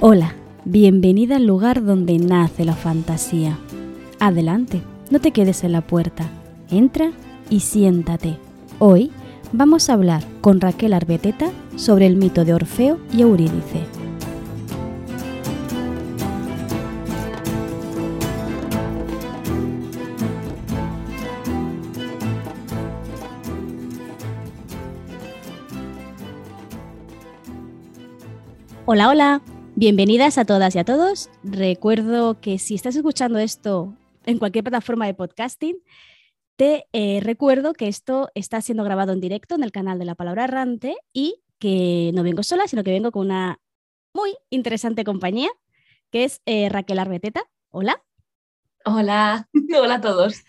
[0.00, 3.58] Hola, bienvenida al lugar donde nace la fantasía.
[4.20, 6.24] Adelante, no te quedes en la puerta.
[6.70, 7.10] Entra
[7.50, 8.36] y siéntate.
[8.78, 9.10] Hoy
[9.50, 13.82] vamos a hablar con Raquel Arbeteta sobre el mito de Orfeo y Eurídice.
[28.86, 29.42] Hola, hola,
[29.78, 31.30] bienvenidas a todas y a todos.
[31.44, 33.94] Recuerdo que si estás escuchando esto
[34.26, 35.76] en cualquier plataforma de podcasting,
[36.56, 40.16] te eh, recuerdo que esto está siendo grabado en directo en el canal de La
[40.16, 43.60] Palabra Errante y que no vengo sola, sino que vengo con una
[44.12, 45.50] muy interesante compañía,
[46.10, 47.44] que es eh, Raquel Arbeteta.
[47.70, 48.02] Hola.
[48.84, 49.48] Hola,
[49.80, 50.42] hola a todos.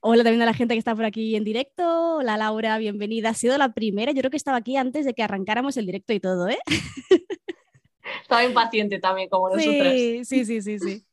[0.00, 2.16] Hola también a la gente que está por aquí en directo.
[2.16, 3.28] Hola Laura, bienvenida.
[3.30, 6.14] Ha sido la primera, yo creo que estaba aquí antes de que arrancáramos el directo
[6.14, 6.58] y todo, ¿eh?
[8.22, 9.92] Estaba impaciente también, como nosotros.
[9.92, 11.04] Sí, sí, sí, sí, sí.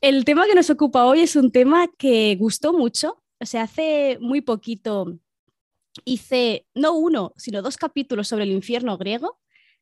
[0.00, 3.22] El tema que nos ocupa hoy es un tema que gustó mucho.
[3.38, 5.18] O sea, hace muy poquito
[6.04, 9.38] hice no uno, sino dos capítulos sobre el infierno griego.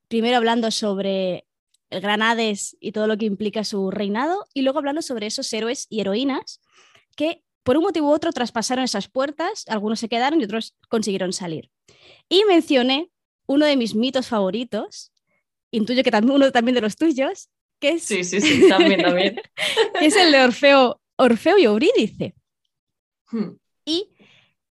[0.08, 1.46] Primero hablando sobre
[1.90, 5.52] el gran Hades y todo lo que implica su reinado, y luego hablando sobre esos
[5.52, 6.60] héroes y heroínas
[7.16, 11.32] que por un motivo u otro traspasaron esas puertas, algunos se quedaron y otros consiguieron
[11.32, 11.70] salir.
[12.28, 13.10] Y mencioné
[13.46, 15.12] uno de mis mitos favoritos,
[15.70, 17.48] intuyo que también uno también de los tuyos,
[17.80, 19.40] que es, Sí, sí, sí, también, también.
[19.98, 22.34] que es el de Orfeo, Orfeo y Eurídice.
[23.30, 23.50] Hmm.
[23.84, 24.10] Y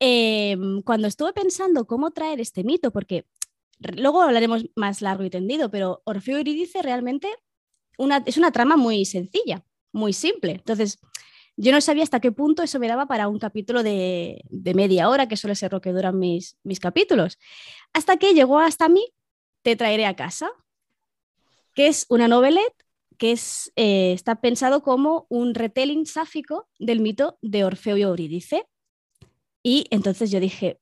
[0.00, 3.26] eh, cuando estuve pensando cómo traer este mito, porque
[3.78, 7.28] luego hablaremos más largo y tendido, pero Orfeo y Eurídice realmente
[7.98, 10.52] una, es una trama muy sencilla, muy simple.
[10.52, 10.98] Entonces,
[11.56, 15.08] yo no sabía hasta qué punto eso me daba para un capítulo de, de media
[15.08, 17.38] hora, que suele ser lo que duran mis, mis capítulos.
[17.94, 19.06] Hasta que llegó hasta mí,
[19.62, 20.50] Te traeré a casa,
[21.76, 22.74] que es una novelette
[23.18, 28.66] que es, eh, está pensado como un retelling sáfico del mito de Orfeo y Eurídice.
[29.62, 30.78] Y entonces yo dije,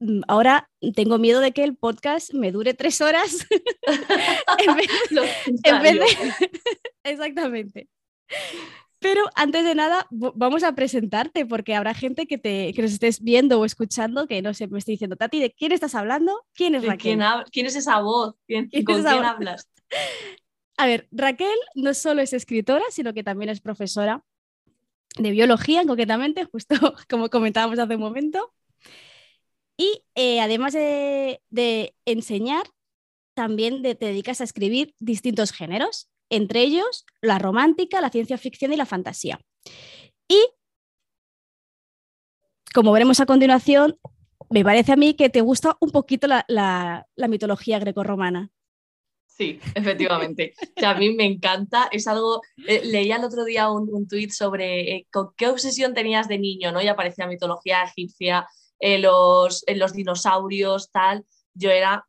[0.00, 3.46] "Mm, ahora tengo miedo de que el podcast me dure tres horas.
[4.68, 6.04] en vez, Lo en vez de- contrario.
[7.04, 7.88] Exactamente.
[8.98, 13.20] Pero antes de nada, vamos a presentarte porque habrá gente que, te, que nos estés
[13.20, 16.32] viendo o escuchando que no sé, me esté diciendo, Tati, ¿de quién estás hablando?
[16.54, 17.18] ¿Quién es ¿De Raquel?
[17.18, 18.34] ¿Quién, quién es esa voz?
[18.46, 19.26] ¿Quién- ¿Quién ¿Con es quién voz?
[19.26, 19.68] hablas?
[20.76, 24.24] A ver, Raquel no solo es escritora, sino que también es profesora
[25.18, 26.76] de biología, concretamente, justo
[27.08, 28.52] como comentábamos hace un momento.
[29.76, 32.64] Y eh, además de, de enseñar,
[33.34, 38.76] también te dedicas a escribir distintos géneros, entre ellos la romántica, la ciencia ficción y
[38.76, 39.40] la fantasía.
[40.28, 40.38] Y,
[42.72, 43.98] como veremos a continuación,
[44.50, 48.50] me parece a mí que te gusta un poquito la- la mitología grecorromana.
[49.36, 50.54] Sí, efectivamente.
[50.84, 51.88] A mí me encanta.
[51.90, 52.40] Es algo.
[52.68, 56.70] eh, leía el otro día un, un tuit sobre eh, qué obsesión tenías de niño,
[56.70, 56.80] ¿no?
[56.80, 58.46] Y aparecía mitología egipcia,
[58.78, 61.24] eh, los, eh, los dinosaurios, tal.
[61.52, 62.04] Yo era,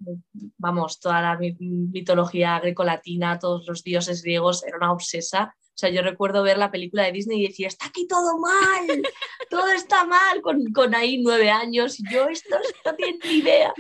[0.58, 5.56] vamos, toda la mi- mitología grecolatina, todos los dioses griegos, era una obsesa.
[5.58, 9.02] O sea, yo recuerdo ver la película de Disney y decir, está aquí todo mal,
[9.50, 12.56] todo está mal, con, con ahí nueve años, y yo esto
[12.86, 13.74] no tiene ni idea.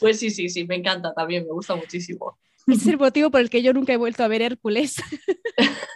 [0.00, 2.38] Pues sí, sí, sí, me encanta también, me gusta muchísimo.
[2.66, 4.96] Ese es el motivo por el que yo nunca he vuelto a ver Hércules.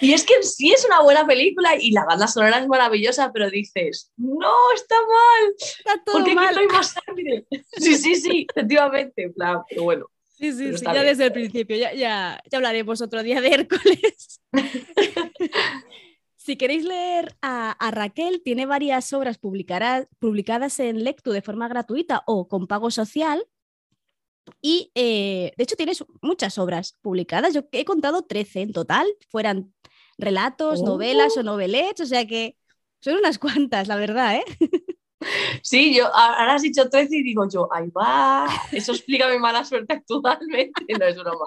[0.00, 3.50] Y es que sí es una buena película y la banda sonora es maravillosa, pero
[3.50, 6.46] dices, no, está mal, Está todo ¿por qué mal.
[6.46, 7.46] aquí no hay más sangre?
[7.76, 10.06] Sí, sí, sí, efectivamente, en plan, pero bueno.
[10.38, 11.04] Sí, sí, sí, ya bien.
[11.04, 14.40] desde el principio, ya, ya, ya hablaremos otro día de Hércules.
[16.36, 22.22] si queréis leer a, a Raquel, tiene varias obras publicadas en Lectu de forma gratuita
[22.26, 23.44] o con pago social.
[24.60, 27.54] Y eh, de hecho tienes muchas obras publicadas.
[27.54, 29.72] Yo he contado 13 en total, fueran
[30.18, 30.86] relatos, Oh.
[30.86, 32.56] novelas o novelettes, o sea que
[33.00, 34.44] son unas cuantas, la verdad, ¿eh?
[35.62, 39.64] Sí, yo ahora has dicho 13 y digo yo, ahí va, eso explica mi mala
[39.66, 41.46] suerte actualmente, no es broma.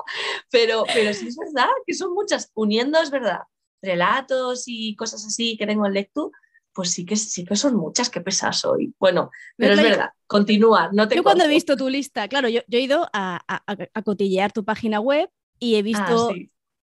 [0.52, 3.42] Pero, pero sí es verdad que son muchas, uniendo, es verdad,
[3.82, 6.32] relatos y cosas así que tengo en Lectu,
[6.74, 8.94] pues sí que, sí que son muchas, qué pesas soy.
[9.00, 12.62] Bueno, pero es verdad, continúa, no te Yo cuando he visto tu lista, claro, yo,
[12.68, 15.30] yo he ido a, a- a- cotillear tu página web
[15.60, 16.52] y he Ah, visto sí.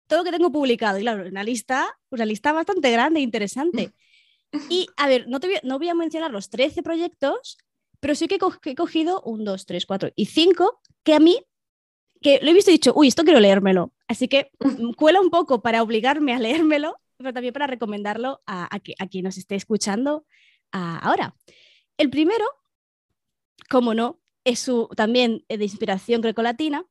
[0.07, 0.97] todo lo que tengo publicado.
[0.99, 3.93] Y claro, una lista, una lista bastante grande e interesante.
[4.69, 7.57] Y a ver, no, te voy, a- no voy a mencionar los 13 proyectos,
[7.99, 11.13] pero sí que he, co- que he cogido un, dos, tres, cuatro y cinco que
[11.15, 11.45] a mí,
[12.21, 13.93] que lo he visto y he dicho, uy, esto quiero leérmelo.
[14.07, 18.79] Así que mm, cuela un poco para obligarme a leérmelo, pero también para recomendarlo a,
[18.81, 20.25] que- a quien nos esté escuchando
[20.71, 21.35] ah, ahora.
[21.97, 22.45] El primero,
[23.69, 26.85] como no, es su, también eh, de inspiración grecolatina,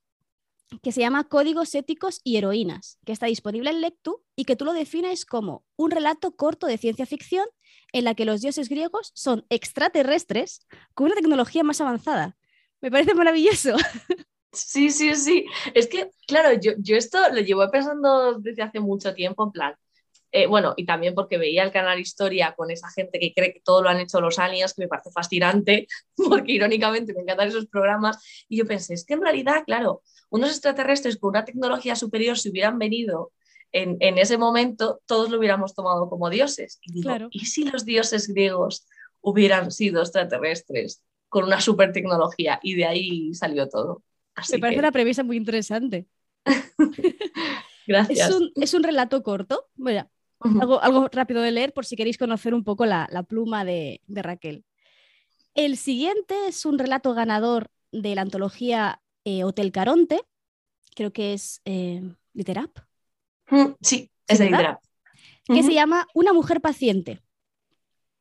[0.82, 4.64] que se llama Códigos éticos y heroínas, que está disponible en Lectu y que tú
[4.67, 7.46] lo defines como un relato corto de ciencia ficción
[7.93, 12.37] en la que los dioses griegos son extraterrestres con una tecnología más avanzada.
[12.81, 13.76] Me parece maravilloso.
[14.52, 15.44] Sí, sí, sí.
[15.75, 19.75] Es que, claro, yo, yo esto lo llevo pensando desde hace mucho tiempo, en plan,
[20.32, 23.61] eh, bueno, y también porque veía el canal Historia con esa gente que cree que
[23.61, 25.87] todo lo han hecho los aliens, que me parece fascinante,
[26.17, 30.50] porque irónicamente me encantan esos programas, y yo pensé, es que en realidad, claro, unos
[30.50, 33.32] extraterrestres con una tecnología superior, si hubieran venido
[33.73, 36.79] en, en ese momento, todos lo hubiéramos tomado como dioses.
[36.82, 38.87] Y digo, ¿y si los dioses griegos
[39.20, 42.58] hubieran sido extraterrestres con una super tecnología?
[42.62, 44.02] Y de ahí salió todo.
[44.50, 46.06] Me parece una premisa muy interesante.
[47.87, 48.29] Gracias.
[48.29, 52.18] Es un, es un, relato corto, bueno, algo, algo, rápido de leer por si queréis
[52.18, 54.64] conocer un poco la, la pluma de, de, Raquel.
[55.54, 60.20] El siguiente es un relato ganador de la antología eh, Hotel Caronte,
[60.94, 62.02] creo que es eh,
[62.32, 62.78] Literap.
[63.80, 64.80] Sí, es de Literap.
[65.46, 67.20] Que se llama Una mujer paciente,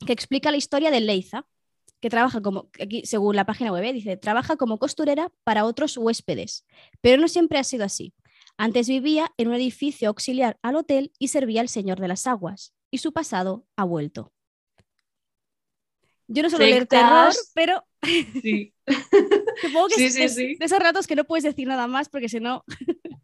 [0.06, 1.46] que explica la historia de Leiza,
[2.00, 3.94] que trabaja como, aquí según la página web, ¿eh?
[3.94, 6.66] dice, trabaja como costurera para otros huéspedes,
[7.02, 8.14] pero no siempre ha sido así.
[8.58, 12.74] Antes vivía en un edificio auxiliar al hotel y servía al Señor de las Aguas,
[12.90, 14.32] y su pasado ha vuelto.
[16.28, 17.84] Yo no suelo leer terror, pero
[18.42, 18.74] sí.
[19.62, 22.30] supongo que sí, sí, es, de esos ratos que no puedes decir nada más porque
[22.30, 22.64] si no...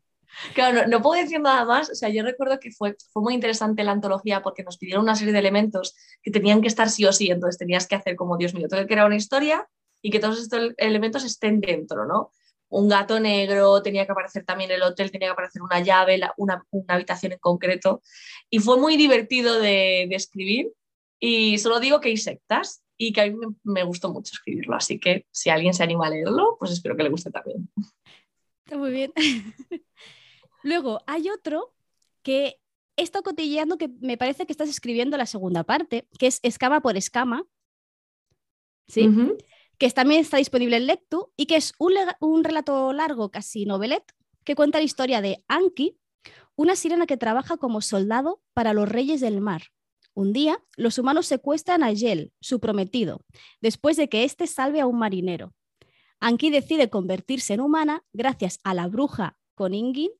[0.55, 1.89] Claro, no, no, puedo decir nada más.
[1.89, 5.15] O sea, yo recuerdo que fue, fue muy interesante la antología porque nos pidieron una
[5.15, 5.93] serie de elementos
[6.23, 7.29] que tenían que estar sí o sí.
[7.29, 9.67] Entonces tenías que hacer como, Dios mío, tengo que crear una historia
[10.01, 12.31] y que todos estos elementos estén dentro, ¿no?
[12.71, 16.33] Un gato negro, tenía que aparecer también el hotel, tenía que aparecer una llave, la,
[16.37, 18.01] una, una, habitación en concreto.
[18.49, 20.71] Y fue muy divertido de, de, escribir.
[21.19, 24.75] Y solo digo que hay sectas y que a mí me, me gustó mucho escribirlo.
[24.75, 27.69] Así que si alguien se anima a leerlo, pues espero que le guste también.
[28.65, 29.11] Está muy bien.
[30.63, 31.73] Luego hay otro
[32.23, 32.61] que
[32.95, 36.81] he estado cotilleando que me parece que estás escribiendo la segunda parte, que es Escama
[36.81, 37.43] por Escama.
[38.87, 39.07] ¿Sí?
[39.07, 39.45] Uh -huh.
[39.81, 44.03] Que también está disponible en Lectu y que es un, un relato largo, casi novelet,
[44.43, 45.97] que cuenta la historia de Anki,
[46.55, 49.63] una sirena que trabaja como soldado para los reyes del mar.
[50.13, 53.25] Un día, los humanos secuestran a Yel, su prometido,
[53.59, 55.55] después de que éste salve a un marinero.
[56.19, 60.11] Anki decide convertirse en humana gracias a la bruja Koningin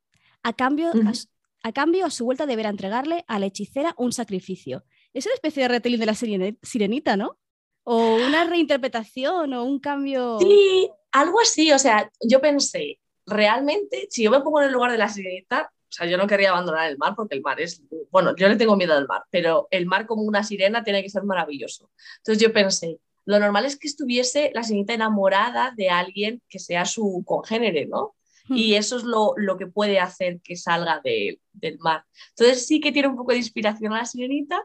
[0.42, 1.28] a cambio, uh -huh.
[1.62, 4.86] a, a, cambio, a su vuelta deberá entregarle a la hechicera un sacrificio.
[5.14, 7.38] Es una especie de retelling de la sirenita, ¿no?
[7.84, 10.40] O una reinterpretación o un cambio.
[10.40, 11.72] Sí, algo así.
[11.72, 15.72] O sea, yo pensé, realmente, si yo me pongo en el lugar de la sirenita,
[15.74, 17.82] o sea, yo no querría abandonar el mar porque el mar es,
[18.12, 21.10] bueno, yo le tengo miedo al mar, pero el mar como una sirena tiene que
[21.10, 21.92] ser maravilloso.
[22.20, 26.86] Entonces yo pensé, lo normal es que estuviese la sirenita enamorada de alguien que sea
[26.86, 28.16] su congénere, ¿no?
[28.50, 32.04] y eso es lo, lo, que puede hacer que salga de, del mar.
[32.30, 34.64] Entonces sí que tiene un poco de inspiración a la sirenita,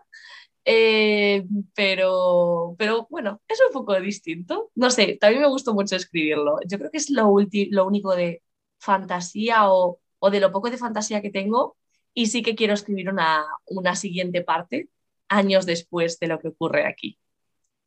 [0.68, 1.46] eh,
[1.76, 4.72] pero, pero bueno, es un poco distinto.
[4.74, 6.58] No sé, también me gustó mucho escribirlo.
[6.66, 7.32] Yo creo que es lo,
[7.70, 8.42] lo único de
[8.78, 11.76] fantasía o, o, de lo poco de fantasía que tengo
[12.12, 14.88] y sí que quiero escribir una, una siguiente parte
[15.28, 17.16] años después de lo que ocurre aquí.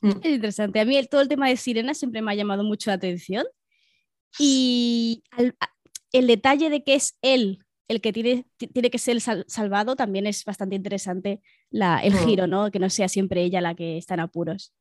[0.02, 0.80] Es interesante.
[0.80, 3.46] A mí el, todo el tema de sirenas siempre me ha llamado mucho la atención.
[4.38, 5.54] Y al,
[6.14, 10.28] el detalle de que es él el que tiene, tiene que ser sal, salvado también
[10.28, 11.42] es bastante interesante
[11.72, 12.72] la, el giro, ¿no?
[12.72, 14.74] Que no sea siempre ella la que está en apuros.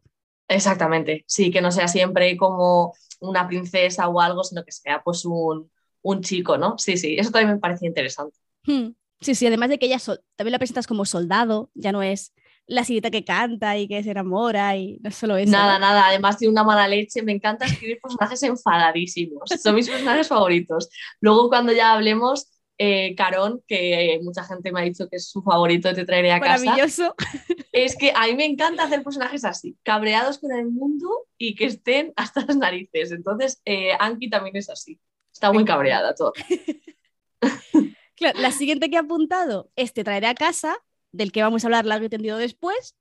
[0.46, 5.24] Exactamente, sí, que no sea siempre como una princesa o algo, sino que sea pues
[5.24, 5.70] un,
[6.02, 6.76] un chico, ¿no?
[6.78, 8.36] Sí, sí, eso también me parecía interesante.
[8.64, 8.90] Hmm.
[9.20, 9.98] Sí, sí, además de que ella
[10.36, 12.34] también la presentas como soldado, ya no es
[12.66, 15.50] la sirita que canta y que se enamora y no solo eso.
[15.50, 15.86] Nada, ¿no?
[15.86, 20.90] nada, además de una mala leche, me encanta escribir personajes enfadadísimos, son mis personajes favoritos.
[21.20, 22.46] Luego cuando ya hablemos,
[22.78, 26.40] eh, Carón, que mucha gente me ha dicho que es su favorito, te traeré a
[26.40, 26.64] casa.
[26.64, 27.14] Maravilloso.
[27.72, 31.66] Es que a mí me encanta hacer personajes así, cabreados con el mundo y que
[31.66, 33.12] estén hasta las narices.
[33.12, 34.98] Entonces, eh, Anki también es así,
[35.32, 36.32] está muy cabreada todo.
[38.18, 40.76] Claro, la siguiente que he apuntado es Te traeré a casa,
[41.12, 42.96] del que vamos a hablar largo y tendido después.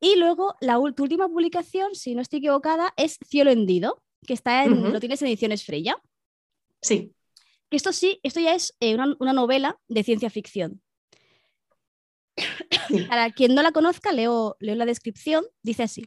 [0.00, 4.72] Y luego la última publicación, si no estoy equivocada, es Cielo hendido, que está en,
[4.72, 4.92] uh -huh.
[4.92, 6.00] lo tienes en ediciones Freya.
[6.80, 7.12] Sí.
[7.70, 10.82] Esto sí, esto ya es eh, una, una, novela de ciencia ficción.
[13.08, 16.06] Para quien no la conozca, leo, leo la descripción, dice así.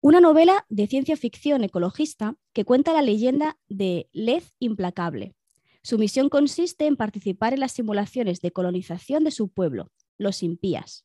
[0.00, 5.34] Una novela de ciencia ficción ecologista que cuenta la leyenda de Lez Implacable.
[5.82, 11.04] Su misión consiste en participar en las simulaciones de colonización de su pueblo, los impías.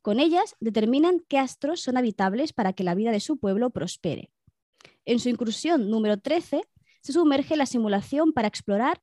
[0.00, 4.30] Con ellas determinan qué astros son habitables para que la vida de su pueblo prospere.
[5.04, 6.62] En su incursión número 13
[7.06, 9.00] se sumerge la simulación para explorar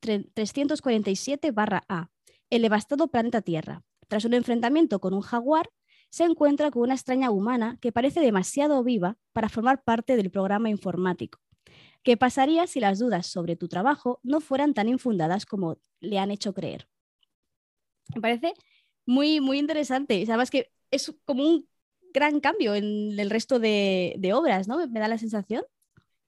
[0.00, 2.10] 347-A,
[2.48, 3.84] el devastado planeta Tierra.
[4.08, 5.68] Tras un enfrentamiento con un jaguar,
[6.08, 10.70] se encuentra con una extraña humana que parece demasiado viva para formar parte del programa
[10.70, 11.40] informático.
[12.02, 16.30] ¿Qué pasaría si las dudas sobre tu trabajo no fueran tan infundadas como le han
[16.30, 16.88] hecho creer?
[18.14, 18.54] Me parece
[19.04, 20.24] muy, muy interesante.
[20.26, 21.68] Además que es como un
[22.14, 24.88] gran cambio en el resto de obras, ¿no?
[24.88, 25.64] Me da la sensación.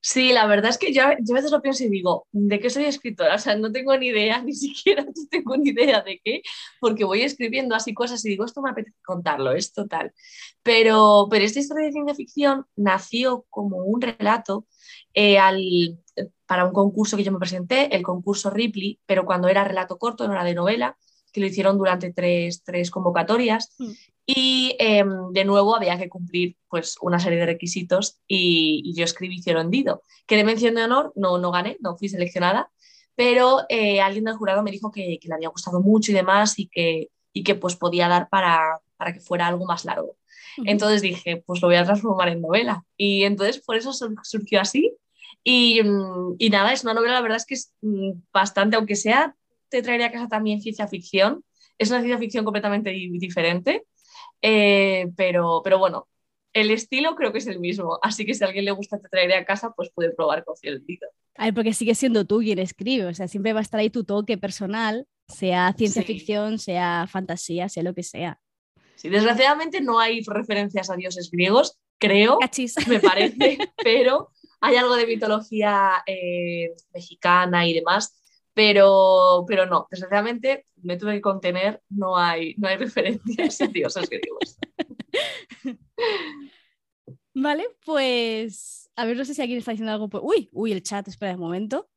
[0.06, 2.68] Sí, la verdad es que yo, yo, a veces lo pienso y digo, ¿de qué
[2.68, 3.36] soy escritora?
[3.36, 6.42] O sea, no tengo ni idea, ni siquiera tengo ni idea de qué,
[6.78, 10.12] porque voy escribiendo así cosas y digo, esto me apetece contarlo, es total.
[10.62, 14.66] Pero, pero esta historia de ciencia ficción nació como un relato
[15.14, 15.98] eh, al,
[16.44, 20.26] para un concurso que yo me presenté, el concurso Ripley, pero cuando era relato corto,
[20.26, 20.98] no era de novela,
[21.32, 23.74] que lo hicieron durante tres, tres convocatorias.
[23.78, 23.90] Mm.
[24.26, 29.36] Y em, de nuevo había que cumplir pues, una serie de requisitos y, yo escribí
[29.36, 32.70] Hicieron Dido, que de mención de honor no, no gané, no fui seleccionada,
[33.14, 36.68] pero eh, alguien del jurado me dijo que, le había gustado mucho y demás y
[36.68, 40.16] que, y que pues, podía dar para, para que fuera algo más largo.
[40.64, 42.84] Entonces dije, pues lo voy a transformar en novela.
[42.96, 44.96] Y entonces por eso surgió así.
[45.42, 48.96] Y, mm, y nada, es una novela, la verdad es que es mm, bastante, aunque
[48.96, 49.36] sea,
[49.68, 51.44] te traería a casa también ciencia ficción.
[51.76, 53.84] Es una ciencia ficción completamente diferente
[54.42, 56.08] eh, pero, pero bueno,
[56.52, 59.08] el estilo creo que es el mismo, así que si a alguien le gusta Te
[59.08, 61.06] traeré a casa, pues puede probar con Cielito.
[61.36, 63.90] A ver, porque sigue siendo tú quien escribe, o sea, siempre va a estar ahí
[63.90, 68.40] tu toque personal, sea ciencia ficción, sea fantasía, sea lo que sea.
[68.94, 72.38] Sí, desgraciadamente no hay referencias a dioses griegos, creo,
[72.88, 78.23] me parece, pero hay algo de mitología eh, mexicana y demás
[78.54, 84.08] pero, pero no, desgraciadamente me tuve que contener, no hay, no hay referencias a dioses
[84.08, 84.58] griegos.
[87.34, 90.08] Vale, pues a ver, no sé si alguien está diciendo algo.
[90.22, 91.88] Uy, uy, el chat, espera un momento.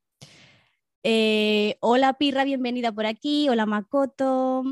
[1.04, 3.48] Eh, hola Pirra, bienvenida por aquí.
[3.50, 4.64] Hola Makoto.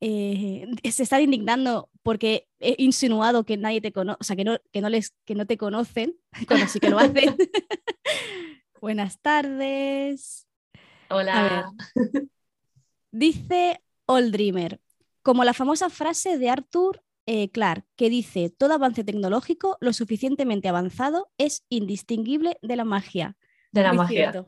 [0.00, 4.58] Eh, se están indignando porque he insinuado que nadie te conoce, o sea, que no,
[4.72, 6.16] que, no les, que no te conocen,
[6.48, 7.36] cuando sí que lo hacen.
[8.80, 10.47] Buenas tardes.
[11.10, 11.72] Hola.
[13.10, 14.80] Dice Old Dreamer,
[15.22, 20.68] como la famosa frase de Arthur eh, Clarke, que dice, todo avance tecnológico lo suficientemente
[20.68, 23.36] avanzado es indistinguible de la magia.
[23.72, 24.46] De la magia.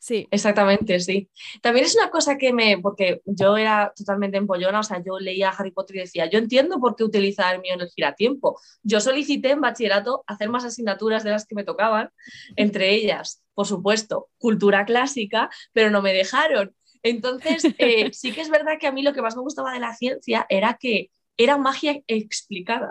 [0.00, 0.26] Sí.
[0.30, 1.30] Exactamente, sí.
[1.60, 5.50] También es una cosa que me, porque yo era totalmente empollona, o sea, yo leía
[5.50, 8.58] Harry Potter y decía, yo entiendo por qué utilizar el mío en el giratiempo.
[8.82, 12.08] Yo solicité en bachillerato hacer más asignaturas de las que me tocaban,
[12.56, 16.74] entre ellas, por supuesto, cultura clásica, pero no me dejaron.
[17.02, 19.80] Entonces, eh, sí que es verdad que a mí lo que más me gustaba de
[19.80, 22.90] la ciencia era que era magia explicada.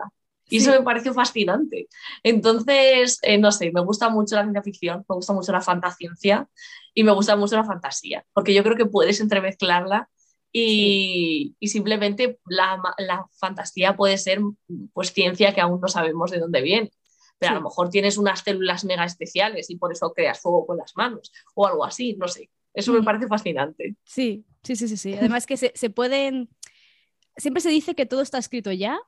[0.50, 1.88] Y eso me pareció fascinante.
[2.24, 6.48] Entonces, eh, no sé, me gusta mucho la ciencia ficción, me gusta mucho la fantasciencia
[6.94, 10.10] y me gusta mucho la fantasía, porque yo creo que puedes entremezclarla
[10.52, 14.40] y, y simplemente la, la, fantasía puede ser
[14.94, 16.92] pues ciencia que aún no sabemos de dónde viene.
[17.38, 20.78] Pero a lo mejor tienes unas células mega especiales y por eso creas fuego con
[20.78, 22.50] las manos o algo así, no sé.
[22.74, 23.06] Eso me mm.
[23.06, 23.96] parece fascinante.
[24.04, 24.98] Sí, sí, sí, sí.
[24.98, 25.14] sí.
[25.14, 26.50] Además que se, se pueden...
[27.38, 29.00] Siempre se dice que todo está escrito ya,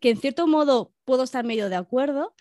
[0.00, 2.34] que en cierto modo puedo estar medio de acuerdo,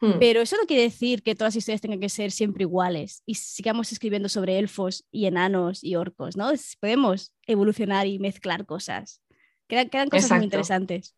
[0.00, 0.18] hmm.
[0.18, 3.34] pero eso no quiere decir que todas las historias tengan que ser siempre iguales y
[3.34, 6.50] sigamos escribiendo sobre elfos y enanos y orcos, ¿no?
[6.80, 9.22] Podemos evolucionar y mezclar cosas.
[9.68, 11.14] Quedan, cosas muy interesantes.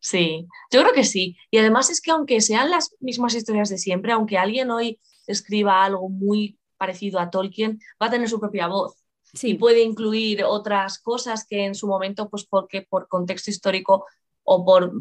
[0.00, 1.36] Sí, yo creo que sí.
[1.50, 5.84] Y además es que aunque sean las mismas historias de siempre, aunque alguien hoy escriba
[5.84, 8.94] algo muy parecido a Tolkien, va a tener su propia voz.
[9.34, 9.50] Sí.
[9.50, 14.06] Y puede incluir otras cosas que en su momento, pues porque por contexto histórico
[14.50, 14.92] o por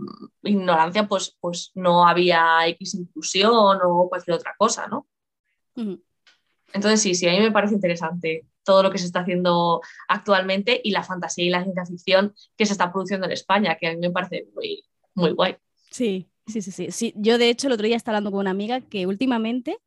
[0.43, 5.07] ignorancia, pues, pues no había X inclusión o cualquier otra cosa, ¿no?
[6.73, 10.81] Entonces sí, sí, a mí me parece interesante todo lo que se está haciendo actualmente
[10.83, 13.93] y la fantasía y la ciencia ficción que se está produciendo en España, que a
[13.93, 15.55] mí me parece muy, muy guay.
[15.89, 18.81] Sí, sí, sí, sí, Yo de hecho el otro día estaba hablando con una amiga
[18.81, 19.77] que últimamente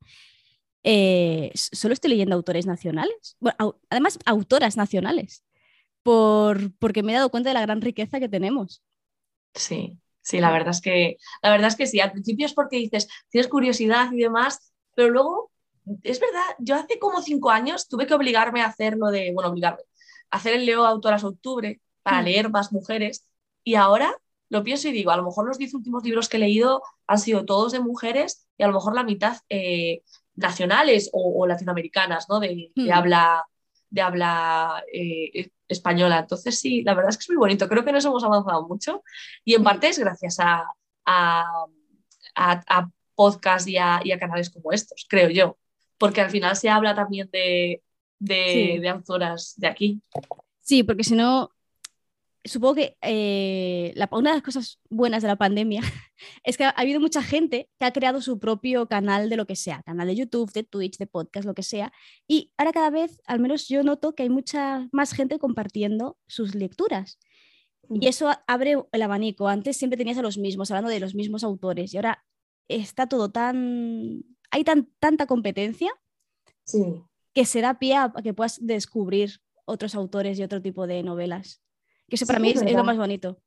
[0.85, 5.45] eh, solo estoy leyendo autores nacionales, bueno, además autoras nacionales,
[6.03, 8.83] por, porque me he dado cuenta de la gran riqueza que tenemos.
[9.55, 12.01] Sí, sí, la verdad es que, la verdad es que sí.
[12.01, 15.51] Al principio es porque dices, tienes curiosidad y demás, pero luego,
[16.03, 19.51] es verdad, yo hace como cinco años tuve que obligarme a hacer lo de, bueno,
[19.51, 19.83] obligarme,
[20.31, 22.25] a hacer el Leo Autoras Octubre para mm.
[22.25, 23.27] leer más mujeres
[23.65, 24.17] y ahora
[24.51, 27.19] lo pienso y digo, a lo mejor los diez últimos libros que he leído han
[27.19, 30.03] sido todos de mujeres y a lo mejor la mitad eh,
[30.35, 32.41] nacionales o, latinoamericanas, ¿no?
[32.41, 32.91] De, mm.
[32.93, 33.45] habla,
[33.91, 36.21] de habla eh, española.
[36.21, 37.69] Entonces, sí, la verdad es que es muy bonito.
[37.69, 39.03] Creo que nos hemos avanzado mucho
[39.45, 40.65] y en parte es gracias a,
[41.05, 41.67] a,
[42.35, 45.59] a, podcasts y, y a, canales como estos, creo yo.
[45.99, 47.83] Porque al final se habla también de,
[48.19, 50.03] de, autoras de aquí.
[50.61, 51.51] Sí, porque si no,
[52.45, 55.83] supongo que eh, una de las cosas buenas de la pandemia
[56.45, 59.57] es que ha, habido mucha gente que ha creado su propio canal de lo que
[59.57, 61.93] sea, canal de YouTube, de Twitch, de podcast, lo que sea.
[62.27, 66.55] Y ahora cada vez, al menos yo noto que hay mucha más gente compartiendo sus
[66.55, 67.19] lecturas.
[67.93, 69.49] Y eso abre el abanico.
[69.49, 71.93] Antes siempre tenías a los mismos, hablando de los mismos autores.
[71.93, 72.25] Y ahora
[72.69, 74.23] está todo tan...
[74.53, 75.93] Hay tan, tanta competencia
[77.35, 81.63] que se da pie a que puedas descubrir otros autores y otro tipo de novelas.
[82.11, 83.39] Que eso para mí es, lo más bonito.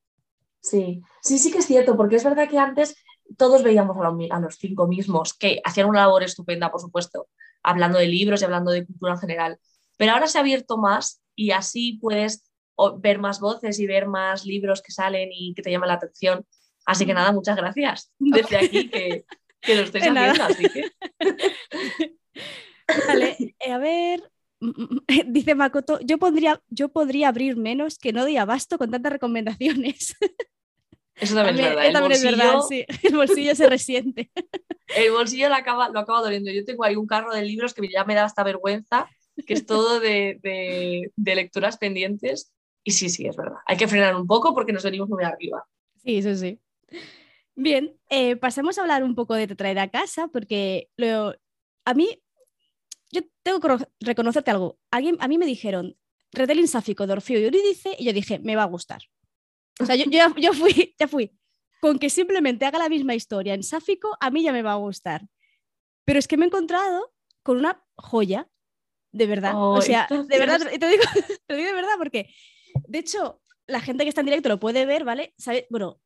[0.61, 2.95] Sí, sí, sí que es cierto, porque es verdad que antes
[3.37, 7.27] todos veíamos a, los cinco mismos, que hacían una labor estupenda, por supuesto,
[7.61, 9.59] hablando de libros y hablando de cultura en general.
[9.97, 12.49] Pero ahora se ha abierto más y así puedes
[12.99, 16.45] ver más voces y ver más libros que salen y que te llaman la atención.
[16.85, 19.25] Así que nada, muchas gracias desde aquí que,
[19.61, 20.43] que lo estéis haciendo.
[20.43, 20.91] Así que...
[23.07, 24.31] Vale, eh, a ver,
[25.27, 30.15] dice Makoto, yo, pondría, yo podría abrir menos que no doy abasto con tantas recomendaciones.
[31.15, 31.85] Eso también, es verdad.
[31.85, 32.85] El también bolsillo, es verdad, sí.
[33.07, 34.31] El bolsillo se resiente.
[34.95, 36.51] El bolsillo lo acaba, lo acaba doliendo.
[36.51, 39.07] Yo tengo ahí un carro de libros que ya me da hasta vergüenza,
[39.45, 42.51] que es todo de, de, de lecturas pendientes
[42.83, 43.57] y sí, sí, es verdad.
[43.65, 45.65] Hay que frenar un poco porque nos venimos muy arriba.
[46.03, 46.59] Sí, eso sí.
[47.55, 51.33] Bien, eh, pasemos a hablar un poco de Te traer a casa, porque lo,
[51.85, 52.21] a mí,
[53.13, 54.79] yo tengo que reconocerte algo.
[54.91, 55.95] Alguien, a mí me dijeron,
[56.31, 59.03] retelling sáfico de Orfeo y Eurídice, y yo dije, me va a gustar.
[59.79, 60.05] O sea, yo,
[60.37, 61.31] yo, fui, ya fui.
[61.79, 64.77] Con que simplemente haga la misma historia en sáfico, a mí ya me va a
[64.77, 65.27] gustar.
[66.05, 68.49] Pero es que me he encontrado con una joya,
[69.11, 69.53] de verdad.
[69.55, 71.03] o sea, de verdad, te digo,
[71.47, 72.33] te digo de verdad porque
[72.87, 75.33] de hecho, la gente que está en directo lo puede ver, ¿vale?
[75.69, 76.01] Bueno,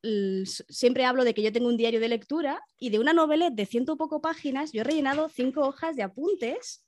[0.68, 3.66] siempre hablo de que yo tengo un diario de lectura y de una novela de
[3.66, 6.84] ciento poco páginas yo he rellenado cinco hojas de apuntes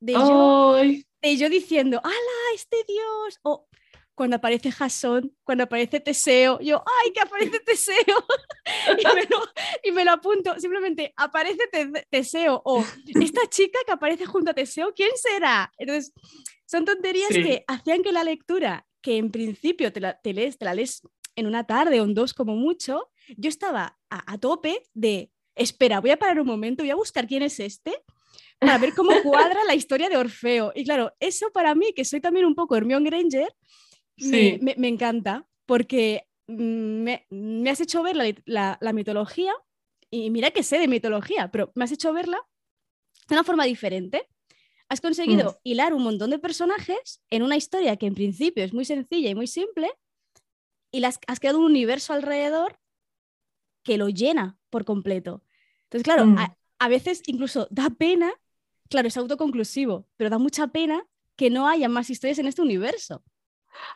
[0.00, 0.76] de, yo,
[1.22, 3.40] de yo, diciendo, ¡Hala, este Dios!
[3.42, 3.66] O
[4.14, 7.96] cuando aparece Jasón, cuando aparece Teseo, yo, ¡ay, que aparece Teseo!
[9.84, 11.68] y, me lo, apunto, simplemente aparece
[12.10, 15.70] Teseo o esta chica que aparece junto a Teseo, ¿quién será?
[15.76, 16.14] Entonces,
[16.64, 20.74] son tonterías que hacían que la lectura que en principio te la, lees, te la
[20.74, 21.02] lees
[21.36, 26.10] en una tarde o en dos como mucho, yo estaba a, tope de, espera, voy
[26.10, 28.02] a parar un momento, voy a buscar quién es este
[28.58, 30.72] para ver cómo cuadra la historia de Orfeo.
[30.74, 33.54] Y claro, eso para mí, que soy también un poco Hermione Granger,
[34.18, 37.26] me, encanta, porque me,
[37.68, 38.16] has hecho ver
[38.46, 39.52] la, la, mitología,
[40.10, 42.38] y mira que sé de mitología, pero me has hecho verla
[43.28, 44.28] de una forma diferente.
[44.88, 45.54] Has conseguido mm.
[45.64, 49.34] hilar un montón de personajes en una historia que en principio es muy sencilla y
[49.34, 49.90] muy simple
[50.96, 52.78] y las, has creado un universo alrededor
[53.82, 55.42] que lo llena por completo.
[55.84, 56.38] Entonces, claro, mm.
[56.78, 58.32] a, veces incluso da pena,
[58.88, 61.04] claro, es autoconclusivo, pero da mucha pena
[61.36, 63.22] que no haya más historias en este universo.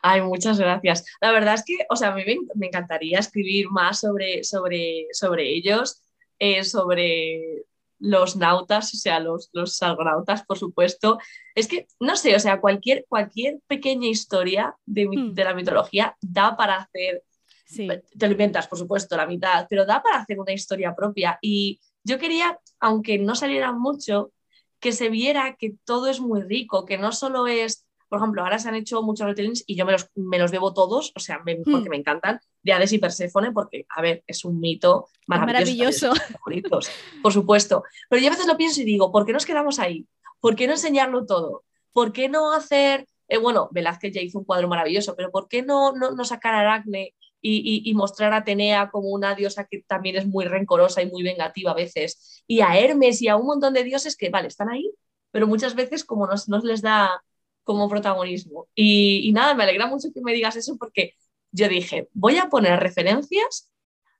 [0.02, 1.04] Ay, muchas gracias.
[1.20, 2.22] La verdad es que, o sea, a mí
[2.54, 6.02] me, encantaría escribir más sobre, sobre, sobre ellos,
[6.38, 7.64] eh, sobre,
[8.00, 11.18] los nautas, o sea, los, los salgonautas, por supuesto.
[11.54, 15.34] Es que, no sé, o sea, cualquier, cualquier pequeña historia de, hmm.
[15.34, 17.22] de la mitología da para hacer,
[17.68, 21.38] te lo inventas, por supuesto, la mitad, pero da para hacer una historia propia.
[21.40, 24.32] Y yo quería, aunque no saliera mucho,
[24.80, 28.58] que se viera que todo es muy rico, que no solo es por ejemplo, ahora
[28.58, 31.38] se han hecho muchos retellings y yo me los, me los bebo todos, o sea,
[31.44, 31.90] me, porque hmm.
[31.90, 36.08] me encantan, de Hades y Perséfone, porque, a ver, es un mito maravilloso.
[36.08, 36.90] maravilloso.
[37.22, 37.84] por supuesto.
[38.08, 40.08] Pero yo a veces lo pienso y digo, ¿por qué nos quedamos ahí?
[40.40, 41.62] ¿Por qué no enseñarlo todo?
[41.92, 45.62] ¿Por qué no hacer, eh, bueno, Velázquez ya hizo un cuadro maravilloso, pero ¿por qué
[45.62, 50.16] no, no, sacar a Aracne y, y, mostrar a Atenea como una diosa que también
[50.16, 52.42] es muy rencorosa y muy vengativa a veces?
[52.46, 54.90] Y a Hermes y a un montón de dioses que, vale, están ahí,
[55.30, 57.22] pero muchas veces como nos, nos les da
[57.64, 58.68] como protagonismo.
[58.74, 61.14] Y, nada, me alegra mucho que me digas eso porque
[61.52, 63.70] yo dije, voy a poner referencias,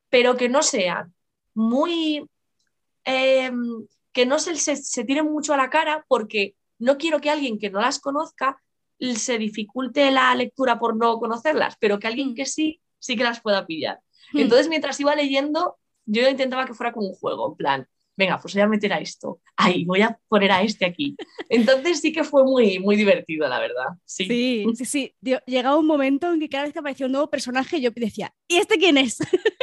[0.09, 1.14] pero que no sean
[1.54, 2.26] muy...
[3.04, 7.59] Em, que no se, se, tiren mucho a la cara porque no quiero que alguien
[7.59, 8.61] que no las conozca
[9.14, 12.35] se dificulte la lectura por no conocerlas, pero que alguien mm.
[12.35, 13.98] que sí, sí que las pueda pillar.
[14.32, 14.40] Mm.
[14.40, 17.88] Entonces, mientras iba leyendo, yo intentaba que fuera como un juego, en plan,
[18.20, 21.16] venga, pues voy a meter a esto, ahí, voy a poner a este aquí.
[21.48, 23.86] Entonces sí que fue muy, muy divertido, la verdad.
[24.04, 25.14] Sí, sí, sí.
[25.46, 28.56] Llegaba un momento en que cada vez que aparecía un nuevo personaje yo decía, ¿y
[28.56, 29.18] este quién es?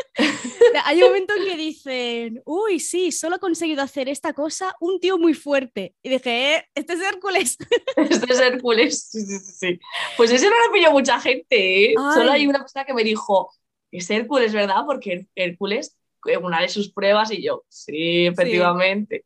[0.85, 4.99] Hay un momento en que dicen, uy, sí, solo ha conseguido hacer esta cosa un
[4.99, 5.95] tío muy fuerte.
[6.03, 7.57] Y dije, eh, este es Hércules.
[7.95, 9.79] este es Hércules, sí, sí, sí.
[10.15, 11.93] Pues ese no lo pilló mucha gente, ¿eh?
[11.95, 13.51] Solo hay una persona que me dijo,
[13.91, 14.83] es Hércules, ¿verdad?
[14.85, 15.97] Porque Hércules
[16.35, 19.23] una de sus pruebas y yo, sí, efectivamente.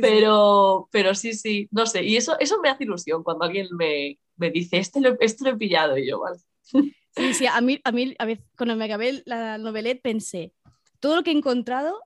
[0.00, 2.04] pero, pero sí, sí, no sé.
[2.04, 5.50] Y eso, eso me hace ilusión cuando alguien me, me dice, este lo, esto lo
[5.50, 6.38] he pillado y yo, vale.
[6.62, 10.52] Sí, sí, a mí, a mí a veces, cuando me acabé la novelette pensé,
[11.00, 12.00] todo lo que he encontrado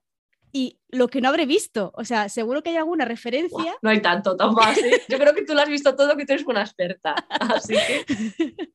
[0.53, 1.93] y lo que no habré visto.
[1.95, 3.75] O sea, seguro que hay alguna referencia.
[3.81, 4.77] no hay tanto, Tomás.
[4.79, 5.03] ¿eh?
[5.09, 7.15] Yo creo que tú lo has visto todo, que tú eres una experta.
[7.29, 8.73] Así que.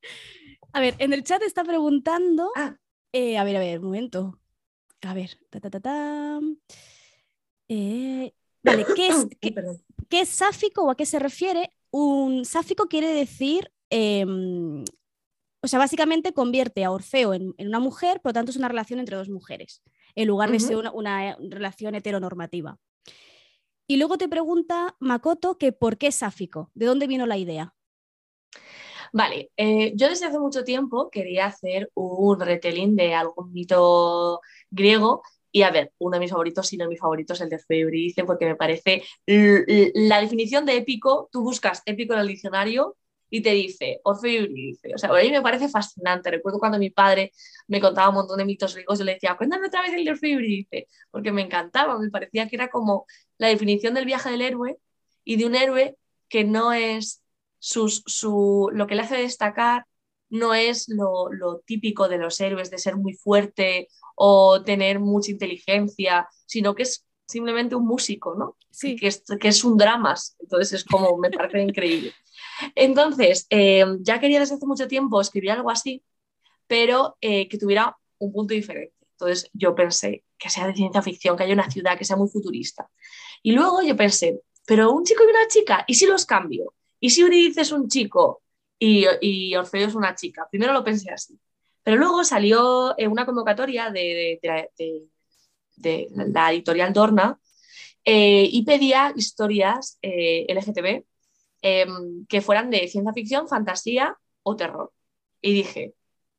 [0.72, 2.50] A ver, en el chat está preguntando.
[2.54, 2.76] Ah.
[3.10, 4.38] Eh, a ver, a ver, un momento.
[5.00, 5.38] A ver.
[5.48, 6.40] Ta, ta, ta,
[7.68, 9.26] eh, vale, ¿qué es,
[10.10, 11.72] qué, es sáfico o a qué se refiere?
[11.90, 13.72] Un sáfico quiere decir.
[13.88, 14.84] Em,
[15.62, 18.68] o sea, básicamente convierte a Orfeo en, en, una mujer, por lo tanto es una
[18.68, 19.82] relación entre dos mujeres
[20.18, 22.76] en lugar de ser una, relación heteronormativa.
[23.86, 27.72] Y luego te pregunta Makoto que por qué sáfico, ¿de dónde vino la idea?
[29.12, 35.22] Vale, eh, yo desde hace mucho tiempo quería hacer un retelling de algún mito griego
[35.52, 38.24] y a ver, uno de mis favoritos, si no mi favorito, es el de Febrice,
[38.24, 42.96] porque me parece la definición de épico, tú buscas épico en el diccionario
[43.30, 44.94] y te dice Orfeo y Eurídice.
[44.94, 46.30] O sea, a mí me parece fascinante.
[46.30, 47.32] Recuerdo cuando mi padre
[47.66, 50.10] me contaba un montón de mitos griegos, yo le decía, cuéntame otra vez el de
[50.12, 53.06] Orfeo y Eurídice, porque me encantaba, me parecía que era como
[53.38, 54.78] la definición del viaje del héroe
[55.24, 55.96] y de un héroe
[56.28, 57.22] que no es
[57.58, 59.84] sus, su, lo que le hace destacar
[60.30, 65.30] no es lo, lo, típico de los héroes, de ser muy fuerte o tener mucha
[65.30, 68.56] inteligencia, sino que es simplemente un músico, ¿no?
[68.70, 68.96] Sí.
[68.96, 70.36] Que es, que es un dramas.
[70.40, 72.12] Entonces es como, me parece increíble.
[72.74, 76.02] Entonces, eh, ya quería desde hace mucho tiempo escribir algo así,
[76.66, 78.94] pero eh, que tuviera un punto diferente.
[79.12, 82.28] Entonces yo pensé que sea de ciencia ficción, que haya una ciudad que sea muy
[82.28, 82.88] futurista.
[83.42, 86.74] Y luego yo pensé, pero un chico y una chica, ¿y si los cambio?
[87.00, 88.42] ¿Y si Eurídice es un chico
[88.78, 90.46] y, Orfeo es una chica?
[90.50, 91.38] Primero lo pensé así.
[91.82, 94.38] Pero luego salió eh, una convocatoria de,
[95.76, 97.40] la editorial Dorna
[98.04, 101.04] y pedía historias LGTB
[101.60, 104.92] Em, que fueran de ciencia ficción, fantasía o terror.
[105.40, 105.94] Y dije,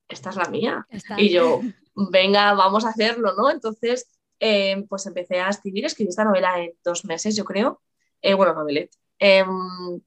[0.08, 0.88] esta es la mía.
[1.18, 1.62] Y yo,
[2.12, 3.50] venga, vamos a hacerlo, ¿no?
[3.52, 4.08] Entonces,
[4.40, 7.82] em, pues empecé a escribir, escribí esta novela en dos meses, yo creo.
[8.22, 8.96] Eh, bueno, novelette.
[9.20, 10.02] Em,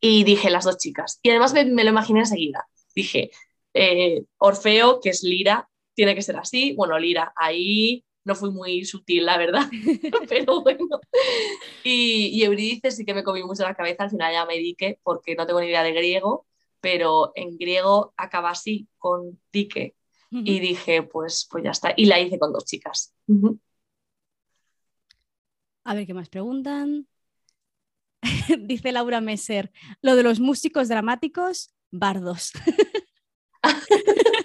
[0.00, 1.18] y dije, las dos chicas.
[1.22, 2.68] Y además me, lo imaginé enseguida.
[2.94, 3.30] Dije,
[3.72, 6.74] eh, Orfeo, que es Lira, tiene que ser así.
[6.76, 9.68] Bueno, Lira, ahí no fui muy sutil, la verdad,
[10.28, 11.00] pero bueno.
[11.82, 14.98] Y, y, Eurídice sí que me comí mucho la cabeza, al final ya me dique
[15.02, 16.46] porque no tengo ni idea de griego,
[16.80, 19.96] pero en griego acaba así, con dique.
[20.30, 21.94] Y dije, pues, pues ya está.
[21.96, 23.14] Y la hice con dos chicas.
[25.84, 27.06] A ver qué más preguntan.
[28.58, 29.70] Dice Laura Messer,
[30.02, 32.52] lo de los músicos dramáticos, bardos.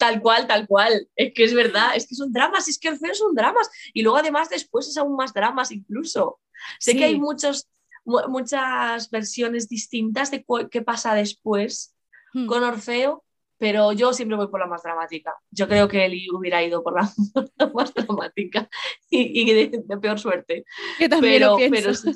[0.00, 1.08] Tal cual, tal cual.
[1.14, 3.70] Es que es verdad, es que son dramas, es que Orfeo son dramas.
[3.92, 6.40] Y luego además después es aún más dramas incluso.
[6.78, 7.68] Sé que hay muchos,
[8.06, 11.94] muchas versiones distintas de qué pasa después
[12.32, 12.46] hmm.
[12.46, 13.24] con Orfeo,
[13.58, 15.34] pero yo siempre voy por la más dramática.
[15.50, 17.12] Yo creo que él hubiera ido por la,
[17.74, 18.70] más dramática
[19.10, 20.64] y, de, peor suerte.
[20.98, 22.10] Yo también pero, lo pienso.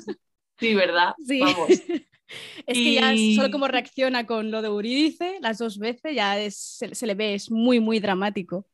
[0.57, 1.13] sí, ¿verdad?
[1.23, 1.39] Sí.
[1.39, 1.69] Vamos.
[2.67, 7.05] Es que ya solo como reacciona con lo de Eurídice las dos veces, ya se,
[7.05, 8.65] le ve, es muy, muy dramático.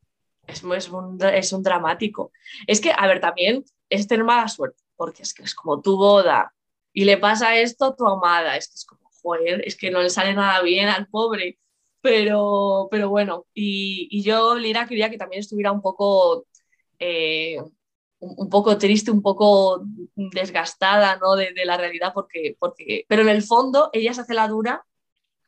[0.47, 2.31] Es, es, un, es un dramático.
[2.67, 5.97] Es que, a ver, también es tener mala suerte, porque es que es como tu
[5.97, 6.53] boda
[6.93, 8.55] y le pasa esto a tu amada.
[8.55, 11.57] Es que es como, joder, es que no le sale nada bien al pobre.
[12.01, 16.47] Pero, pero bueno, y, y yo, Lira, quería que también estuviera un poco
[16.97, 17.57] eh,
[18.21, 19.83] un poco triste, un poco
[20.15, 21.35] desgastada ¿no?
[21.35, 24.85] de, la realidad, porque, porque, pero en el fondo ella se hace la dura,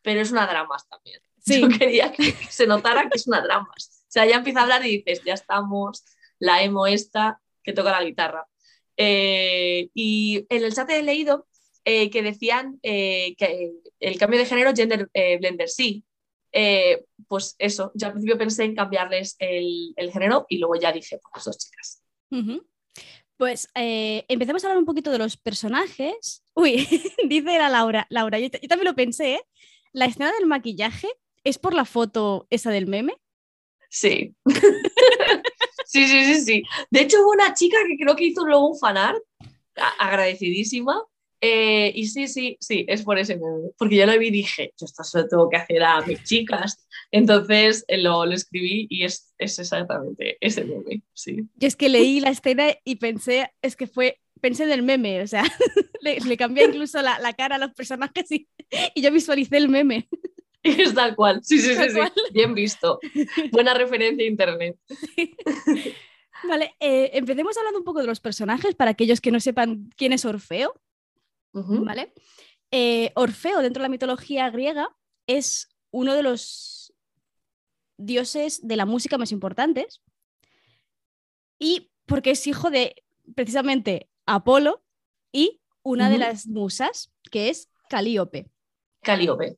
[0.01, 1.21] pero es una drama también.
[1.45, 3.69] Yo quería que, se notara que es una drama.
[3.69, 6.03] O sea, ya empieza a hablar y dices, ya estamos,
[6.39, 8.47] la emo esta que toca la guitarra.
[8.97, 11.47] Eh, y en el chat he leído
[11.85, 15.09] eh, que decían eh, que el cambio de género, gender
[15.39, 16.03] blender, sí.
[17.27, 21.19] pues eso, yo al principio pensé en cambiarles el, el género y luego ya dije,
[21.31, 22.02] pues dos chicas.
[23.37, 26.43] Pues eh, empecemos a hablar un poquito de los personajes.
[26.53, 26.87] Uy,
[27.27, 29.41] dice la Laura, Laura, yo, también lo pensé, ¿eh?
[29.91, 31.07] La escena del maquillaje
[31.43, 33.15] es por la foto esa del meme.
[33.89, 34.35] Sí.
[35.85, 36.63] sí, sí, sí, sí.
[36.89, 39.21] De hecho, hubo una chica que creo que hizo luego un fanart,
[39.99, 41.03] agradecidísima,
[41.45, 43.71] eh, y sí, sí, sí, es por ese meme.
[43.77, 46.87] Porque yo lo vi y dije, yo esto solo tengo que hacer a mis chicas.
[47.11, 51.41] Entonces eh, lo, lo, escribí y es, es, exactamente ese meme, sí.
[51.55, 55.21] Yo es que leí la escena y pensé, es que fue, pensé en el meme,
[55.21, 55.43] o sea,
[56.01, 58.47] le, le, cambié incluso la, la, cara a los personajes y,
[58.95, 60.07] y yo visualicé el meme.
[60.63, 61.99] Es tal cual, sí, sí, sí, sí,
[62.31, 63.01] bien visto.
[63.51, 64.77] Buena referencia a internet.
[66.47, 70.13] Vale, eh, empecemos hablando un poco de los personajes para aquellos que no sepan quién
[70.13, 70.73] es Orfeo.
[71.53, 72.13] ¿Vale?
[72.71, 74.95] Eh, Orfeo, dentro de la mitología griega,
[75.27, 76.93] es uno de los
[77.97, 80.01] dioses de la música más importantes.
[81.59, 83.03] Y porque es hijo de
[83.35, 84.83] precisamente Apolo
[85.31, 88.49] y una de las musas, que es Calíope.
[89.01, 89.57] Calíope.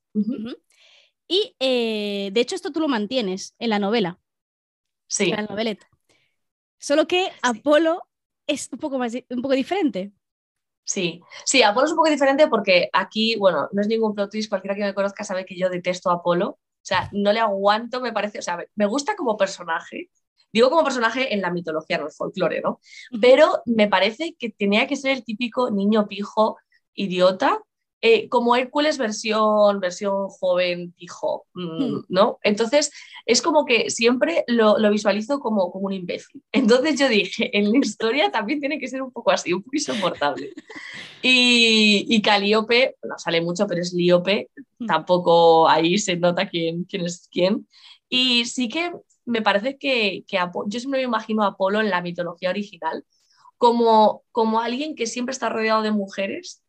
[1.28, 4.20] Y eh, de hecho, esto tú lo mantienes en la novela.
[5.08, 5.26] Sí.
[5.26, 5.88] En la noveleta.
[6.78, 8.04] Solo que Apolo
[8.48, 10.12] es un poco, más, un poco diferente.
[10.86, 14.50] Sí, sí, Apolo es un poco diferente porque aquí, bueno, no es ningún plot twist,
[14.50, 18.02] cualquiera que me conozca sabe que yo detesto a Apolo, o sea, no le aguanto,
[18.02, 20.12] me parece, o sea, me gusta como personaje,
[20.54, 22.80] digo como personaje en la mitología, no el folclore, ¿no?
[23.20, 26.58] Pero me parece que tenía que ser el típico niño pijo
[26.94, 27.60] idiota
[28.02, 32.06] eh, como Hércules versión, versión joven, hijo, mm, hmm.
[32.10, 32.40] ¿no?
[32.44, 32.92] Entonces,
[33.26, 36.44] es como que siempre lo, visualizo como, como un imbécil.
[36.52, 39.76] Entonces yo dije, en la historia también tiene que ser un poco así, un poco
[39.76, 40.54] insoportable.
[41.22, 44.86] Y, y Calíope, no sale mucho, pero es Líope, hmm.
[44.86, 47.68] tampoco ahí se nota quién, quién es quién.
[48.10, 48.92] Y sí que
[49.26, 53.04] me parece que, que yo siempre me imagino a Apolo en la mitología original
[53.58, 56.62] como, como alguien que siempre está rodeado de mujeres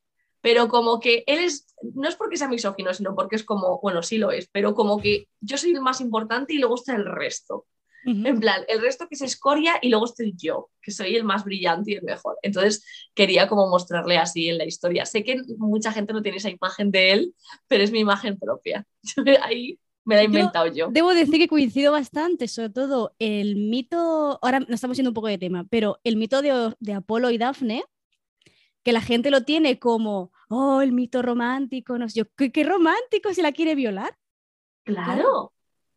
[0.47, 4.01] pero como que él es, no es porque sea misógino, sino porque es como, bueno,
[4.05, 7.05] sí lo es, pero como que yo soy el más importante y luego está el
[7.05, 7.67] resto.
[8.05, 11.43] En plan, el resto que es escoria y luego estoy yo, que soy el más
[11.45, 12.39] brillante y el mejor.
[12.43, 15.05] Entonces quería como mostrarle así en la historia.
[15.05, 17.35] Sé que mucha gente no tiene esa imagen de él,
[17.67, 18.87] pero es mi imagen propia.
[19.43, 24.39] Ahí me la he inventado yo, Debo decir que coincido bastante, sobre todo el mito,
[24.41, 27.39] ahora nos estamos yendo un poco de tema, pero el mito de, de Apolo y
[27.39, 27.83] Dafne,
[28.85, 33.33] que la gente lo tiene como, oh, el mito romántico, no sé, yo, ¿qué, romántico
[33.33, 34.17] si la quiere violar?
[34.85, 35.53] Claro,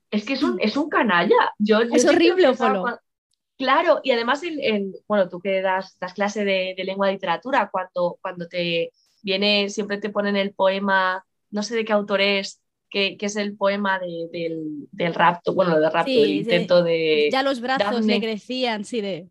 [0.09, 1.53] es que es un, es un canalla.
[1.59, 2.99] Yo, es horrible, Apolo.
[3.57, 8.17] Claro, y además, en, bueno, tú que das, das clase de, lengua y literatura, cuando,
[8.21, 13.17] cuando te viene, siempre te ponen el poema, no sé de qué autor es, que,
[13.17, 17.29] que es el poema del, del, rapto, bueno, del rapto, del intento de...
[17.31, 19.27] Ya los brazos le crecían, sí, de...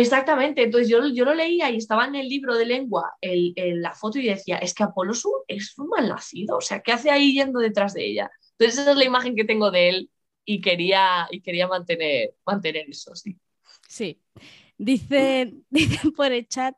[0.00, 3.94] Exactamente, entonces yo, yo lo leía y estaba en el libro de lengua el, la
[3.94, 5.12] foto y decía, es que Apolo
[5.48, 8.30] es un, mal nacido, o sea, ¿qué hace ahí yendo detrás de ella?
[8.58, 10.10] Entonces esa es la imagen que tengo de él
[10.44, 13.38] y quería, y quería mantener, mantener eso, sí.
[13.88, 14.20] Sí,
[14.76, 16.74] dice, dicen por el chat,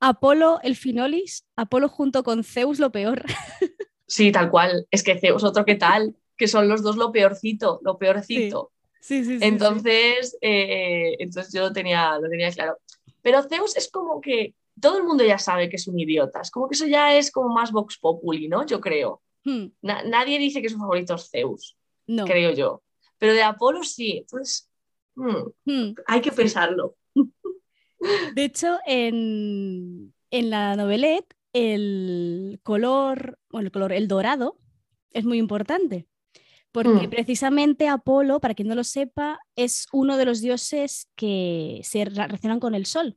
[0.00, 3.24] Apolo el Finolis, Apolo junto con Zeus lo peor.
[4.10, 7.78] Sí, tal cual, es que Zeus otro que tal, que son los dos lo peorcito,
[7.84, 8.72] lo peorcito.
[8.72, 12.78] Sí, sí, entonces, eh, entonces yo lo tenía, lo tenía claro.
[13.22, 16.40] Pero Zeus es como que todo el mundo ya sabe que es un idiota.
[16.40, 18.64] Es como que eso ya es como más Vox Populi, ¿no?
[18.66, 19.22] Yo creo.
[19.44, 19.68] Hmm.
[19.82, 22.24] nadie dice que su favorito es Zeus, no.
[22.24, 22.82] creo yo.
[23.18, 24.18] Pero de Apolo sí.
[24.18, 24.68] Entonces,
[25.14, 25.94] hmm, hmm.
[26.06, 26.96] hay que pensarlo.
[28.34, 34.58] De hecho, en, en la novelette, el color, bueno, el color, el dorado,
[35.12, 36.06] es muy importante
[36.72, 37.10] porque mm.
[37.10, 42.60] precisamente Apolo, para quien no lo sepa, es uno de los dioses que se relacionan
[42.60, 43.16] con el sol.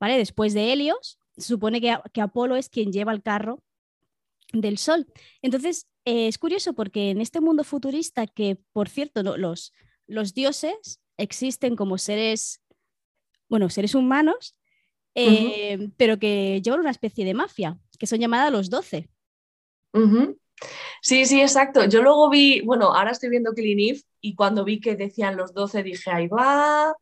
[0.00, 0.16] ¿vale?
[0.16, 3.62] Después de Helios, se supone que, Apolo es quien lleva el carro
[4.52, 5.06] del sol.
[5.42, 9.72] Entonces, eh, es curioso porque en este mundo futurista, que por cierto, los,
[10.06, 12.62] los dioses existen como seres,
[13.48, 14.54] bueno, seres humanos,
[15.14, 19.08] eh, pero que llevan una especie de mafia, que son llamadas los doce.
[21.02, 21.84] Sí, sí, exacto.
[21.84, 25.82] Yo luego vi, bueno, ahora estoy viendo Killing y cuando vi que decían los 12
[25.82, 26.94] dije, ahí va.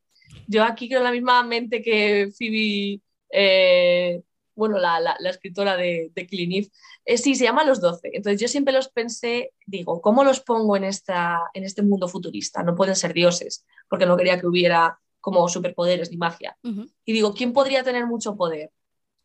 [0.46, 4.22] Yo aquí con la misma mente que Phoebe, eh,
[4.54, 6.70] bueno, la, escritora de, de Killing
[7.04, 8.10] eh, sí, se llama los 12.
[8.14, 12.62] Entonces yo siempre los pensé, digo, ¿cómo los pongo en, esta, en este mundo futurista?
[12.62, 16.56] No pueden ser dioses, porque no quería que hubiera como superpoderes ni magia.
[16.62, 18.70] Y digo, ¿quién podría tener mucho poder?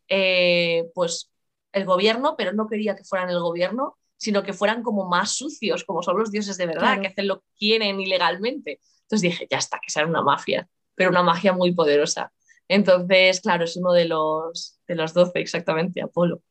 [0.08, 1.30] Eh, pues
[1.72, 5.82] el gobierno, pero no quería que fueran el gobierno, sino que fueran como más sucios,
[5.82, 8.78] como son los dioses de verdad, que hacen lo que quieren ilegalmente.
[9.02, 12.30] Entonces dije, ya está, que sea una mafia, pero una magia muy poderosa.
[12.68, 16.42] Entonces, claro, es uno de los, de los 12 exactamente, Apolo.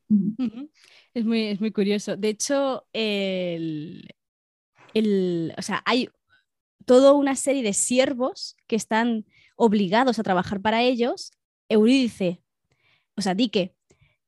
[1.14, 2.16] es, muy, es muy curioso.
[2.16, 4.04] De hecho, el,
[5.56, 6.08] o sea, hay
[6.86, 11.30] toda una serie de siervos que están obligados a trabajar para ellos.
[11.68, 12.42] Eurídice,
[13.16, 13.76] o sea, Dique,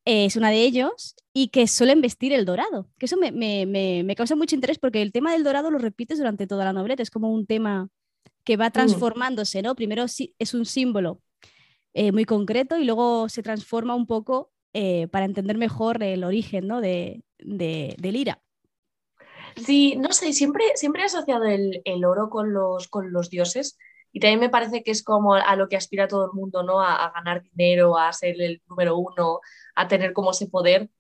[0.05, 4.55] es una de ellos y que suelen vestir el dorado, que eso me, causa mucho
[4.55, 7.47] interés porque el tema del dorado lo repites durante toda la novela, es como un
[7.47, 7.89] tema
[8.45, 8.73] que va mm.
[8.73, 9.75] transformándose, ¿no?
[9.75, 11.21] Primero es un símbolo
[11.95, 16.67] eh, muy concreto y luego se transforma un poco eh, para entender mejor el origen
[16.67, 16.81] ¿no?
[16.81, 18.43] de, de, del ira.
[19.57, 23.77] Sí, no sé, siempre, siempre he asociado el, oro con los, con los dioses
[24.13, 26.81] y también me parece que es como a lo que aspira todo el mundo, ¿no?
[26.83, 29.41] A, ganar dinero, a ser el número uno,
[29.75, 30.91] a tener como ese poder,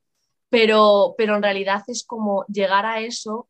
[0.48, 3.48] pero, pero en realidad es como llegar a eso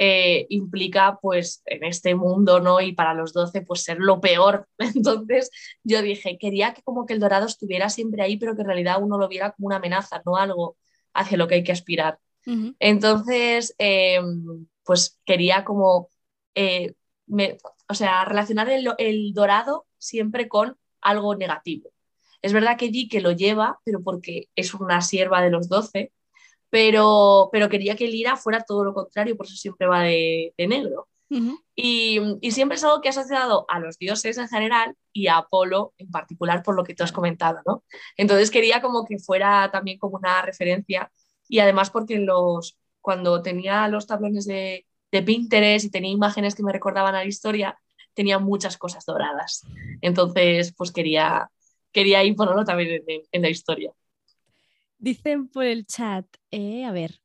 [0.00, 2.80] eh, implica pues en este mundo, ¿no?
[2.80, 4.68] Y para los 12 pues ser lo peor.
[4.78, 5.50] Entonces
[5.82, 9.02] yo dije, quería que como que el dorado estuviera siempre ahí, pero que en realidad
[9.02, 10.76] uno lo viera como una amenaza, no algo
[11.14, 12.18] hacia lo que hay que aspirar.
[12.78, 16.08] Entonces, em, pues quería como,
[16.54, 16.94] eh,
[17.88, 21.90] o sea, relacionar el, el, dorado siempre con algo negativo.
[22.42, 26.12] Es verdad que que lo lleva, pero porque es una sierva de los 12,
[26.70, 31.08] pero, pero quería que Lira fuera todo lo contrario, por eso siempre va de, negro.
[31.74, 35.38] y, y, siempre es algo que ha asociado a los dioses en general y a
[35.38, 37.84] Apolo en particular, por lo que tú has comentado, ¿no?
[38.16, 41.10] Entonces quería como que fuera también como una referencia
[41.48, 46.62] y además porque los, cuando tenía los tablones de, de Pinterest y tenía imágenes que
[46.62, 47.78] me recordaban a la historia,
[48.14, 49.62] tenía muchas cosas doradas.
[50.00, 51.50] Entonces, pues quería,
[51.92, 53.92] quería ponerlo también en la historia.
[54.98, 57.20] Dicen por el chat, eh, a ver,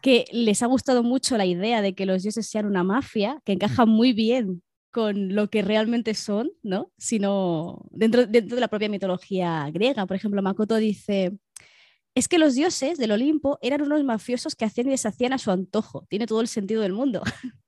[0.00, 3.52] que les ha gustado mucho la idea de que los dioses sean una mafia, que
[3.52, 6.90] encaja muy bien con lo que realmente son, ¿no?
[6.96, 10.06] Sino dentro, dentro de la propia mitología griega.
[10.06, 11.36] Por ejemplo, Makoto dice,
[12.14, 15.50] es que los dioses del Olimpo eran unos mafiosos que hacían y deshacían a su
[15.50, 16.06] antojo.
[16.08, 17.22] Tiene todo el sentido del mundo.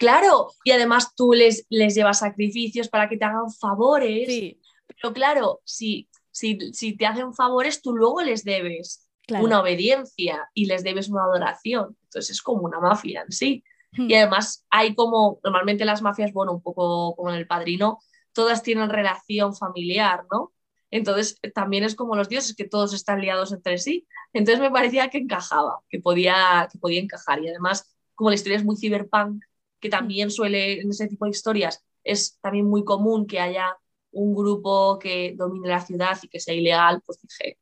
[0.00, 4.26] Claro, y además tú les, les llevas sacrificios para que te hagan favores.
[4.26, 4.60] Sí.
[4.88, 10.82] Pero claro, si si, te hacen favores, tú luego les debes una obediencia y les
[10.84, 11.96] debes una adoración.
[12.04, 13.64] Entonces es como una mafia en sí.
[13.92, 14.10] Hmm.
[14.10, 17.98] Y además hay como, normalmente las mafias, bueno, un poco como en el padrino,
[18.32, 20.52] todas tienen relación familiar, ¿no?
[20.90, 24.06] Entonces también es como los dioses, que todos están liados entre sí.
[24.32, 27.42] Entonces me parecía que encajaba, que podía, que podía encajar.
[27.42, 29.44] Y además, como la historia es muy cyberpunk,
[29.80, 33.76] que también suele, en ese tipo de historias, es también muy común que haya
[34.10, 37.58] un grupo que domine la ciudad y que sea ilegal, pues dije,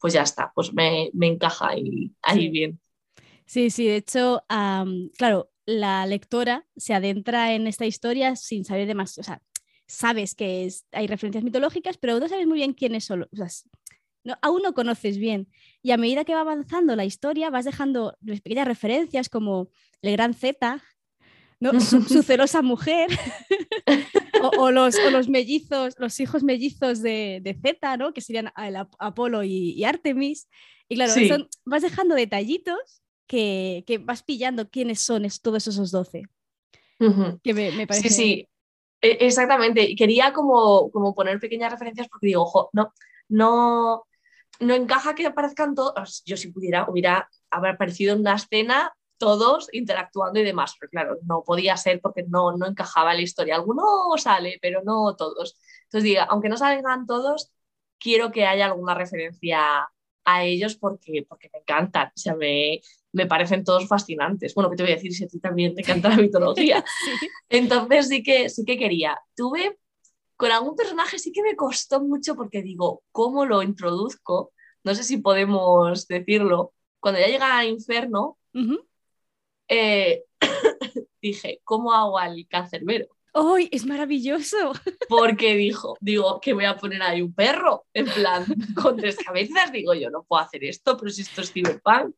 [0.00, 2.80] pues ya está, pues me, encaja ahí, ahí bien.
[3.46, 4.42] Sí, sí, de hecho,
[5.16, 9.42] claro, la lectora se adentra en esta historia sin saber de más, o sea,
[9.94, 13.48] sabes que hay referencias mitológicas, pero no sabes muy bien quiénes son, o sea,
[14.24, 15.48] no, aún no conoces bien.
[15.82, 19.68] Y a medida que va avanzando la historia, vas dejando pequeñas referencias como
[20.02, 20.82] el gran Z,
[21.60, 21.72] ¿no?
[21.80, 23.10] su, su celosa mujer,
[24.58, 28.12] o, los, los, mellizos, los hijos mellizos de, de Z, ¿no?
[28.12, 28.50] Que serían
[28.98, 30.48] Apolo y, Artemis.
[30.88, 31.14] Y claro,
[31.64, 36.24] vas dejando detallitos que, que, vas pillando quiénes son todos esos 12.
[37.42, 38.08] Que me, parece...
[38.08, 38.48] Sí, sí,
[39.04, 39.94] exactamente.
[39.96, 42.92] Quería como, como poner pequeñas referencias porque digo, ojo, no,
[43.28, 44.06] no,
[44.60, 46.22] no encaja que aparezcan todos.
[46.24, 51.18] Yo si pudiera, hubiera haber aparecido en una escena todos interactuando y demás, pero claro,
[51.22, 53.56] no podía ser porque no, no encajaba la historia.
[53.56, 53.84] Alguno
[54.16, 55.56] sale, pero no todos.
[55.84, 57.52] Entonces, diga, aunque no salgan todos,
[57.98, 59.88] quiero que haya alguna referencia
[60.24, 62.80] a ellos porque, porque me encantan, o sea, me,
[63.12, 64.54] me parecen todos fascinantes.
[64.54, 66.84] Bueno, ¿qué te voy a decir si a ti también te encanta la mitología?
[67.48, 69.18] Entonces sí que, sí que quería.
[69.36, 69.78] Tuve,
[70.36, 74.52] con algún personaje sí que me costó mucho porque digo, ¿cómo lo introduzco?
[74.82, 76.72] No sé si podemos decirlo.
[77.00, 78.38] Cuando ya llega a Inferno,
[79.68, 80.24] eh,
[81.22, 83.13] dije, ¿cómo hago al cancerbero?
[83.34, 84.72] ¡Ay, es maravilloso!
[85.08, 88.44] Porque dijo, digo, que voy a poner ahí un perro, en plan,
[88.80, 89.72] con tres cabezas.
[89.72, 92.14] Digo, yo no puedo hacer esto, pero si esto es cyberpunk.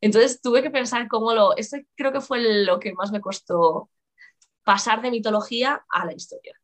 [0.00, 1.56] Entonces tuve que pensar cómo lo.
[1.56, 3.90] Ese creo que fue lo que más me costó
[4.64, 6.60] pasar de mitología a la historia.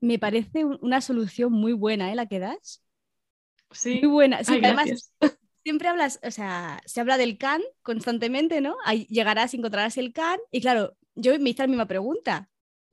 [0.00, 2.16] Me parece una solución muy buena, ¿eh?
[2.16, 2.82] La que das.
[3.70, 4.00] Sí.
[4.02, 4.42] Muy buena.
[4.42, 5.12] Sí, además,
[5.62, 8.76] siempre hablas, o sea, se habla del can constantemente, ¿no?
[8.84, 10.40] Ahí llegarás y encontrarás el can.
[10.50, 12.48] Y claro, yo me hice la misma pregunta.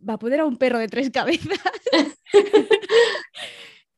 [0.08, 1.60] ¿Va a poder a un perro de tres cabezas?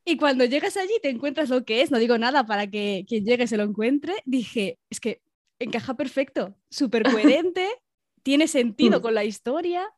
[0.04, 3.24] y cuando llegas allí te encuentras lo que es, no digo nada para que quien
[3.24, 5.22] llegue se lo encuentre, dije, es que
[5.60, 7.68] encaja perfecto, súper coherente,
[8.22, 9.02] tiene sentido mm.
[9.02, 9.88] con la historia,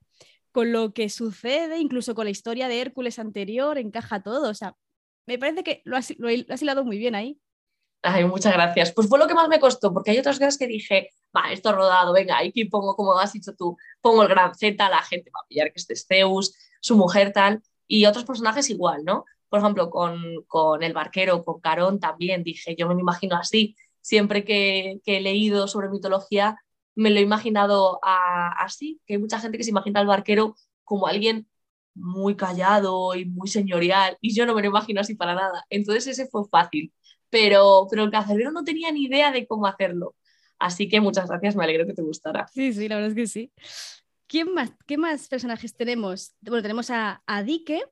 [0.52, 4.50] con lo que sucede, incluso con la historia de Hércules anterior, encaja todo.
[4.50, 4.76] O sea,
[5.26, 7.40] me parece que lo has, lo has hilado muy bien ahí.
[8.02, 8.92] Ay, muchas gracias.
[8.92, 11.72] Pues fue lo que más me costó, porque hay otras cosas que dije, va, esto
[11.72, 15.40] rodado, venga, aquí pongo, como has dicho tú, pongo el gran Z, la gente va
[15.42, 19.24] a pillar que este es Zeus, su mujer tal, y otros personajes igual, ¿no?
[19.48, 23.76] Por ejemplo, con, con el barquero, con Carón también, dije, yo me lo imagino así,
[24.00, 26.58] siempre que, he leído sobre mitología,
[26.94, 31.06] me lo he imaginado así, que hay mucha gente que se imagina al barquero como
[31.06, 31.48] alguien
[31.94, 35.64] muy callado y muy señorial, y yo no me lo imagino así para nada.
[35.70, 36.92] Entonces ese fue fácil
[37.34, 40.14] pero, pero el cancerbero no tenía ni idea de cómo hacerlo.
[40.64, 42.46] Así que muchas gracias, me alegro que te gustara.
[42.48, 43.52] Sí, sí, la verdad es que sí.
[44.26, 46.34] ¿quién más, ¿qué más personajes tenemos?
[46.40, 47.84] Bueno, tenemos a, a Dike,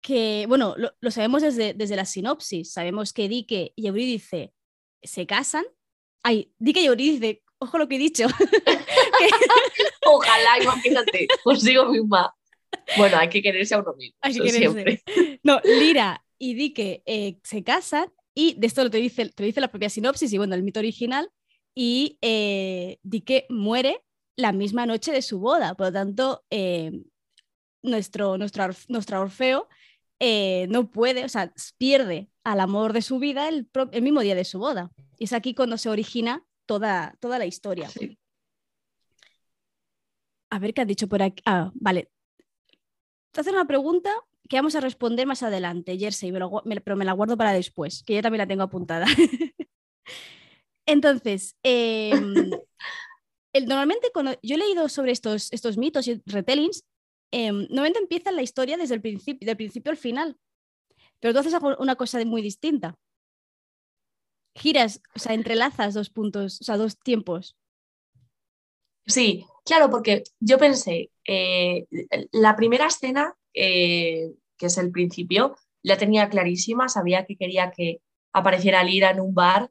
[0.00, 2.72] que, bueno, lo, sabemos desde, desde la sinopsis.
[2.72, 4.52] Sabemos que Dike y Eurídice
[5.02, 5.64] se casan.
[6.22, 8.26] Ay, Dike y Eurídice, ojo lo que he dicho.
[10.06, 12.32] Ojalá, imagínate, os digo misma.
[12.96, 14.16] Bueno, hay que quererse a uno mismo.
[14.20, 15.02] Hay que Siempre.
[15.42, 19.68] No, Lira y Dike eh, se casan y de esto te dice, te dice la
[19.68, 21.32] propia sinopsis y bueno, el mito original.
[21.74, 24.04] Y eh, Dike muere
[24.36, 25.74] la misma noche de su boda.
[25.74, 26.92] Por lo tanto, eh,
[27.82, 29.68] nuestro, nuestro, nuestro Orfeo
[30.20, 33.70] eh, no puede, o sea, pierde al amor de su vida el,
[34.02, 34.92] mismo día de su boda.
[35.18, 37.88] Y es aquí cuando se origina toda, toda la historia.
[40.50, 41.42] A ver qué has dicho por aquí.
[41.46, 42.10] Ah, vale.
[43.30, 44.12] Te hacen una pregunta
[44.48, 48.22] que vamos a responder más adelante, Jersey, pero me la guardo para después, que yo
[48.22, 49.06] también la tengo apuntada.
[50.86, 52.50] Entonces, em,
[53.66, 56.84] normalmente cuando yo he leído sobre estos, estos mitos y retellings,
[57.32, 60.36] eh, normalmente empieza la historia desde el principio, del principio al final.
[61.20, 62.94] Pero tú haces una cosa muy distinta.
[64.54, 67.56] Giras, o sea, entrelazas dos puntos, o sea, dos tiempos.
[69.06, 71.86] Sí, claro, porque yo pensé, eh,
[72.32, 78.00] la primera escena, eh, que es el principio, la tenía clarísima, sabía que quería que
[78.32, 79.70] apareciera Lira en un bar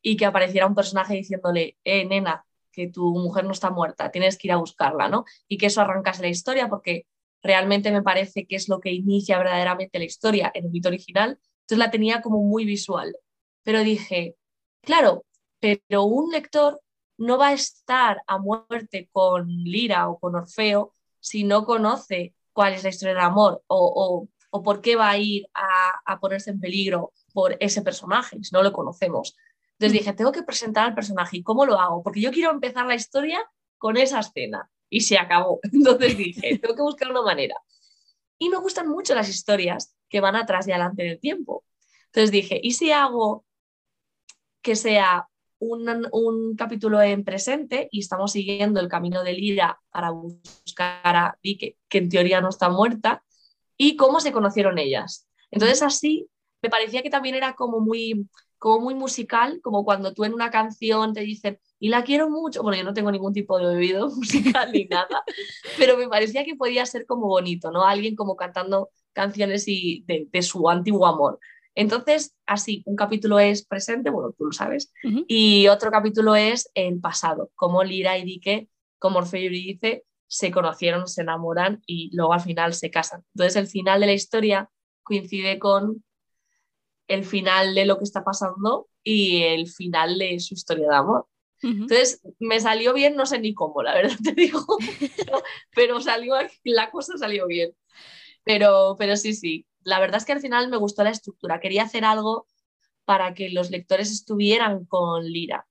[0.00, 4.36] y que apareciera un personaje diciéndole, eh, nena, que tu mujer no está muerta, tienes
[4.36, 5.24] que ir a buscarla, ¿no?
[5.48, 7.06] Y que eso arrancase la historia porque
[7.42, 11.38] realmente me parece que es lo que inicia verdaderamente la historia en el mito original.
[11.60, 13.16] Entonces la tenía como muy visual.
[13.62, 14.36] Pero dije,
[14.82, 15.24] claro,
[15.60, 16.80] pero un lector
[17.16, 22.72] no va a estar a muerte con Lira o con Orfeo si no conoce cuál
[22.72, 24.28] es la historia del amor o,
[24.64, 28.62] por qué va a ir a, a, ponerse en peligro por ese personaje si no
[28.62, 29.36] lo conocemos.
[29.72, 31.38] Entonces dije, tengo que presentar al personaje.
[31.38, 32.02] ¿Y cómo lo hago?
[32.02, 33.44] Porque yo quiero empezar la historia
[33.76, 34.70] con esa escena.
[34.88, 35.58] Y se acabó.
[35.72, 37.56] Entonces dije, tengo que buscar una manera.
[38.38, 41.64] Y me gustan mucho las historias que van atrás y adelante en el tiempo.
[42.06, 43.44] Entonces dije, ¿y si hago
[44.62, 45.28] que sea
[45.58, 51.38] un, un, capítulo en presente y estamos siguiendo el camino de Lira para buscar a
[51.42, 53.22] Vicky, que en teoría no está muerta,
[53.76, 55.28] y cómo se conocieron ellas?
[55.50, 56.28] Entonces así
[56.62, 58.26] me parecía que también era como muy
[58.64, 62.62] como muy musical, como cuando tú en una canción te dicen, y la quiero mucho,
[62.62, 65.22] bueno, yo no tengo ningún tipo de oído musical ni nada,
[65.76, 67.84] pero me parecía que podía ser como bonito, ¿no?
[67.84, 71.38] Alguien como cantando canciones y de, su antiguo amor.
[71.74, 74.92] Entonces, así, un capítulo es presente, bueno, tú lo sabes,
[75.26, 78.68] y otro capítulo es el pasado, como Lira y Dike,
[78.98, 83.24] como Orfeo y Eurídice, se conocieron, se enamoran y luego al final se casan.
[83.34, 84.70] Entonces, el final de la historia
[85.02, 86.04] coincide con
[87.08, 91.26] el final de lo que está pasando y el final de su historia de amor.
[91.62, 94.60] Entonces, me salió bien, no sé ni cómo, la verdad te digo,
[95.74, 97.72] pero, salió, la cosa salió bien.
[98.44, 101.60] Pero, pero sí, sí, la verdad es que al final me gustó la estructura.
[101.60, 102.46] Quería hacer algo
[103.04, 105.66] para que los lectores estuvieran con Lira,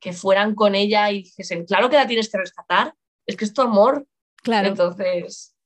[0.00, 2.94] que fueran con ella y dijesen, claro que la tienes que rescatar,
[3.26, 4.06] es que es tu amor.
[4.42, 4.68] Claro.
[4.68, 5.56] Entonces,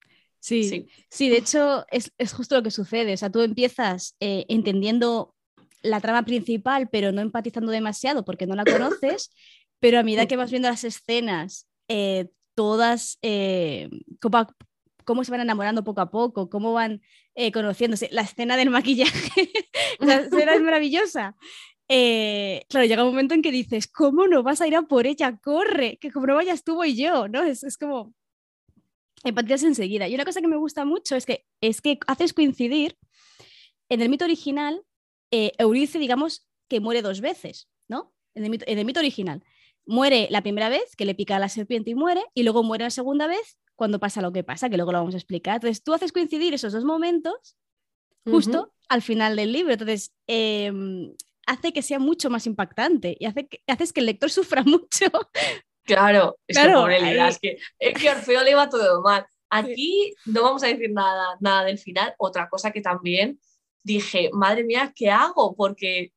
[0.43, 3.15] Sí, sí, de hecho es, justo lo que sucede.
[3.15, 5.37] O sea, tú empiezas eh, entendiendo
[5.83, 9.31] la trama principal, pero no empatizando demasiado porque no la conoces,
[9.79, 12.27] pero a medida que vas viendo las escenas, eh,
[12.57, 13.89] todas, eh,
[15.05, 17.03] cómo, se van enamorando poco a poco, cómo van
[17.53, 19.51] conociéndose, la escena del maquillaje,
[20.01, 21.37] la escena es maravillosa.
[21.89, 25.39] claro, llega un momento en que dices, ¿cómo no vas a ir a por ella?
[25.43, 27.43] Corre, que como no vayas tú voy yo, ¿no?
[27.43, 28.15] Es, es como,
[29.25, 30.09] empatizas enseguida.
[30.09, 32.97] Y una cosa que me gusta mucho es que, es que haces coincidir
[33.89, 34.83] en el mito original,
[35.31, 38.13] eh, Euridice, digamos, que muere dos veces, ¿no?
[38.35, 39.45] En el, mito, original.
[39.85, 42.85] Muere la primera vez, que le pica a la serpiente y muere, y luego muere
[42.85, 45.57] la segunda vez cuando pasa lo que pasa, que luego lo vamos a explicar.
[45.57, 47.57] Entonces, tú haces coincidir esos dos momentos
[48.25, 49.73] justo al final del libro.
[49.73, 51.13] Entonces, em,
[51.49, 55.07] hace que sea mucho más impactante y hace que, haces que el lector sufra mucho
[55.83, 59.27] Claro, es que pobre es que, es que Orfeo le iba todo mal.
[59.51, 62.15] Aquí no vamos a decir nada, nada del final.
[62.19, 63.41] Otra cosa que también
[63.83, 65.57] dije, madre mía, ¿qué hago?
[65.57, 66.13] Porque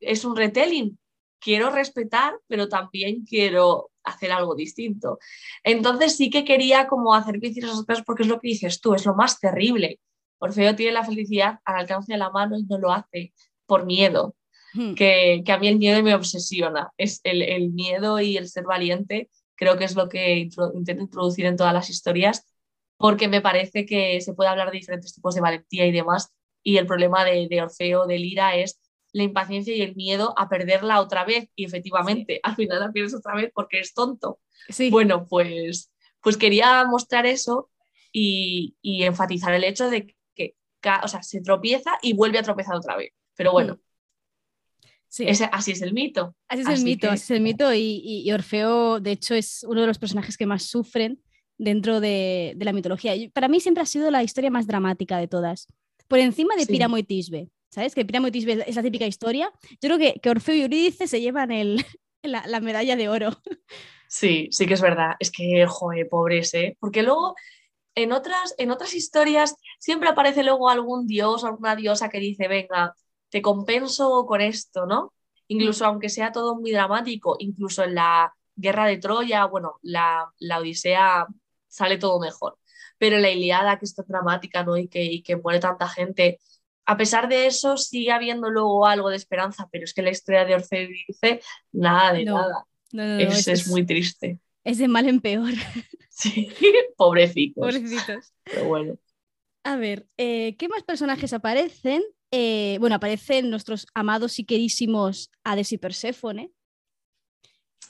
[0.00, 0.98] es un retelling.
[1.38, 5.18] Quiero respetar, pero también quiero hacer algo distinto.
[5.62, 8.94] Entonces sí que quería como hacer que esas cosas porque es lo que dices tú,
[8.94, 10.00] es lo más terrible.
[10.38, 13.32] Orfeo tiene la felicidad al alcance de la mano y no lo hace
[13.66, 14.34] por miedo.
[14.74, 14.94] Hmm.
[14.94, 16.92] que, a mí el miedo me obsesiona.
[16.96, 21.56] Es el, miedo y el ser valiente, creo que es lo que intento introducir en
[21.56, 22.46] todas las historias,
[22.96, 26.32] porque me parece que se puede hablar de diferentes tipos de valentía y demás,
[26.62, 28.80] y el problema de, Orfeo, de Lira, es
[29.18, 33.14] la impaciencia y el miedo a perderla otra vez y efectivamente al final la pierdes
[33.14, 34.40] otra vez porque es tonto.
[34.70, 34.88] Sí.
[34.90, 35.92] Bueno, pues,
[36.22, 37.70] pues quería mostrar eso
[38.12, 40.54] y, y enfatizar el hecho de que
[41.04, 43.10] o sea, se tropieza y vuelve a tropezar otra vez.
[43.36, 43.78] Pero bueno.
[45.08, 45.24] Sí.
[45.26, 46.34] ese- así es el mito.
[46.48, 49.64] Así es el mito, que- así es el mito y, y- Orfeo, de hecho, es
[49.68, 51.20] uno de los personajes que más sufren
[51.56, 53.14] dentro de, de la mitología.
[53.32, 55.66] Para mí siempre ha sido la historia más dramática de todas,
[56.08, 56.66] por encima de.
[56.66, 57.94] Píramo y Tisbe, ¿sabes?
[57.94, 59.50] Que Píramo Tisbe es la típica historia.
[59.80, 61.84] Yo creo que, que Orfeo y Eurídice se llevan el,
[62.22, 63.30] la, la medalla de oro.
[64.08, 65.12] Sí, sí que es verdad.
[65.20, 66.76] Es que, joder, pobres, ¿eh?
[66.80, 67.34] Porque luego
[67.94, 72.48] en otras, en otras historias siempre aparece luego algún dios o alguna diosa que dice,
[72.48, 72.94] venga,
[73.28, 75.14] te compenso con esto, ¿no?
[75.48, 80.58] Incluso aunque sea todo muy dramático, incluso en la guerra de Troya, bueno, la, la
[80.58, 81.26] Odisea
[81.68, 82.58] sale todo mejor.
[82.98, 84.76] Pero en la Iliada, que es tan dramática, ¿no?
[84.76, 86.38] Y que, y que muere tanta gente.
[86.88, 90.44] A pesar de eso, sigue habiendo luego algo de esperanza, pero es que la historia
[90.46, 91.40] de Orfeo y Eurídice,
[91.72, 92.64] nada de No, nada.
[92.92, 94.40] No, Es, es, es muy triste.
[94.64, 95.52] es de mal en peor,
[96.10, 96.48] Sí,
[96.96, 97.62] pobrecitos.
[97.62, 98.32] pobrecitos.
[98.44, 98.98] Pero bueno.
[99.64, 102.02] A ver, eh, ¿qué más personajes aparecen?
[102.30, 106.52] Eh, bueno, aparecen nuestros amados y querísimos Hades y Perséfone.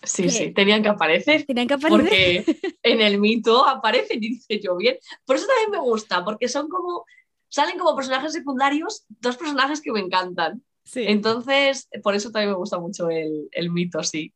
[0.03, 0.31] Sí, ¿Qué?
[0.31, 1.45] sí, tenían que aparecer.
[1.45, 2.03] Tenían que aparecer.
[2.03, 2.45] Porque
[2.83, 4.97] en el mito aparecen y dice yo bien.
[5.25, 7.05] Por eso también me gusta, porque son como.
[7.49, 10.63] Salen como personajes secundarios, dos personajes que me encantan.
[10.85, 11.05] Sí.
[11.07, 14.33] Entonces, por eso también me gusta mucho el, el mito, sí.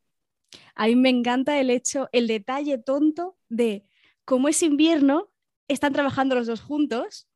[0.74, 3.84] A mí me encanta el hecho, el detalle tonto de
[4.24, 5.30] cómo es invierno,
[5.68, 7.28] están trabajando los dos juntos.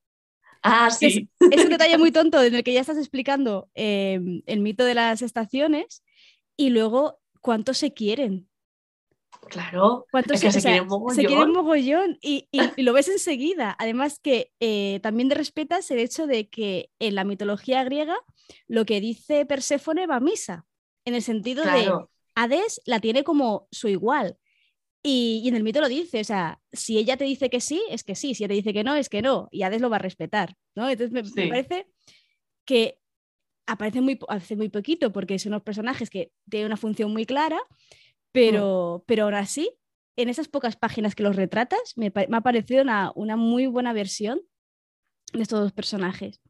[0.63, 1.29] Ah, sí.
[1.51, 4.95] Es un detalle muy tonto en el que ya estás explicando eh, el mito de
[4.95, 6.03] las estaciones
[6.57, 8.49] y luego cuánto se quieren.
[9.49, 10.07] Claro.
[10.11, 11.15] cuánto Es que se o sea, quieren mogollón.
[11.17, 13.75] se quieren mogollón y, y- y lo ves enseguida.
[13.79, 18.17] Además que eh, también te respetas el hecho de que en la mitología griega
[18.69, 20.67] lo que dice Perséfone va a misa,
[21.05, 21.91] en el sentido de.
[22.39, 24.37] Hades la tiene como su igual.
[25.03, 27.81] Y, y en el mito lo dice, o sea, si ella te dice que sí,
[27.91, 29.89] es que sí, si ella te dice que no, es que no, y Hades lo
[29.89, 30.89] va a respetar, ¿no?
[30.91, 31.87] Entonces me, parece
[32.65, 32.99] que
[33.67, 37.59] aparecen muy, hace muy poquito porque son unos personajes que tienen una función muy clara,
[38.37, 39.71] pero, pero ahora sí,
[40.17, 44.41] en esas pocas páginas que los retratas, me, ha parecido una, una muy buena versión
[45.33, 46.41] de estos dos personajes.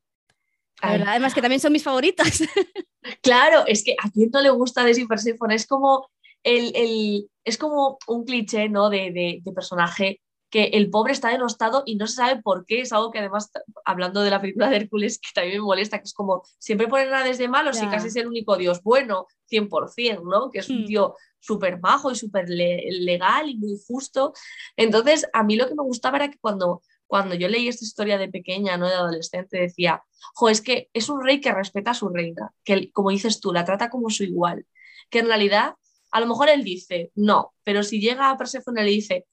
[0.83, 2.27] La Ay, verdad, además que también son mis favoritos.
[3.23, 6.09] Claro, es que a quién no le gusta Hades y Perséfone, es como
[6.43, 8.91] el, el- es como un cliché, ¿no?
[8.91, 10.21] De, de- de personaje
[10.57, 12.81] que el pobre está denostado y no se sabe por qué.
[12.81, 13.51] Es algo que además,
[13.85, 17.13] hablando de la película de Hércules, que también me molesta, que es como siempre ponen
[17.13, 17.91] a Hades de malos y Ya.
[17.91, 20.51] casi es el único dios bueno, 100%, ¿no?
[20.51, 20.87] Que es un Hmm.
[20.87, 24.33] tío súper majo y súper le- legal y muy justo.
[24.79, 28.17] Entonces, a mí lo que me gustaba era que cuando, cuando yo leí esta historia
[28.17, 28.89] de pequeña, ¿no?
[28.89, 30.03] De adolescente, decía,
[30.33, 33.53] jo, es que es un rey que respeta a su reina, que como dices tú,
[33.53, 34.65] la trata como su igual,
[35.11, 35.75] que en realidad
[36.13, 39.27] a lo mejor él dice, no, pero si llega a Perséfone y le dice,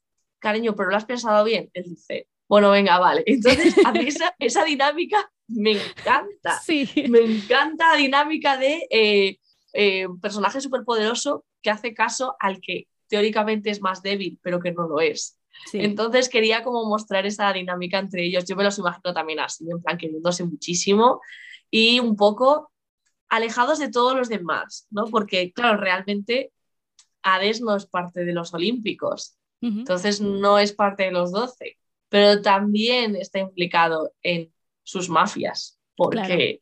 [0.44, 3.24] cariño, pero lo has pensado bien, él dice, bueno, venga, vale.
[3.26, 6.60] Entonces, a mí esa, esa dinámica me encanta.
[6.64, 6.88] sí.
[7.10, 9.40] Me encanta la dinámica de eh,
[9.74, 14.88] eh, personaje superpoderoso que hace caso al que teóricamente es más débil, pero que no
[14.88, 15.40] lo es.
[15.72, 15.80] sí.
[15.82, 18.46] Entonces quería como mostrar esa dinámica entre ellos.
[18.46, 21.22] Yo me los imagino también así, en plan queriéndose muchísimo
[21.72, 22.72] y un poco
[23.30, 25.06] alejados de todos los demás, ¿no?
[25.06, 26.52] Porque, claro, realmente
[27.24, 31.78] Hades no es parte de los Olímpicos, Entonces no es parte de los doce,
[32.10, 34.54] pero también está implicado en
[34.84, 36.62] sus mafias, porque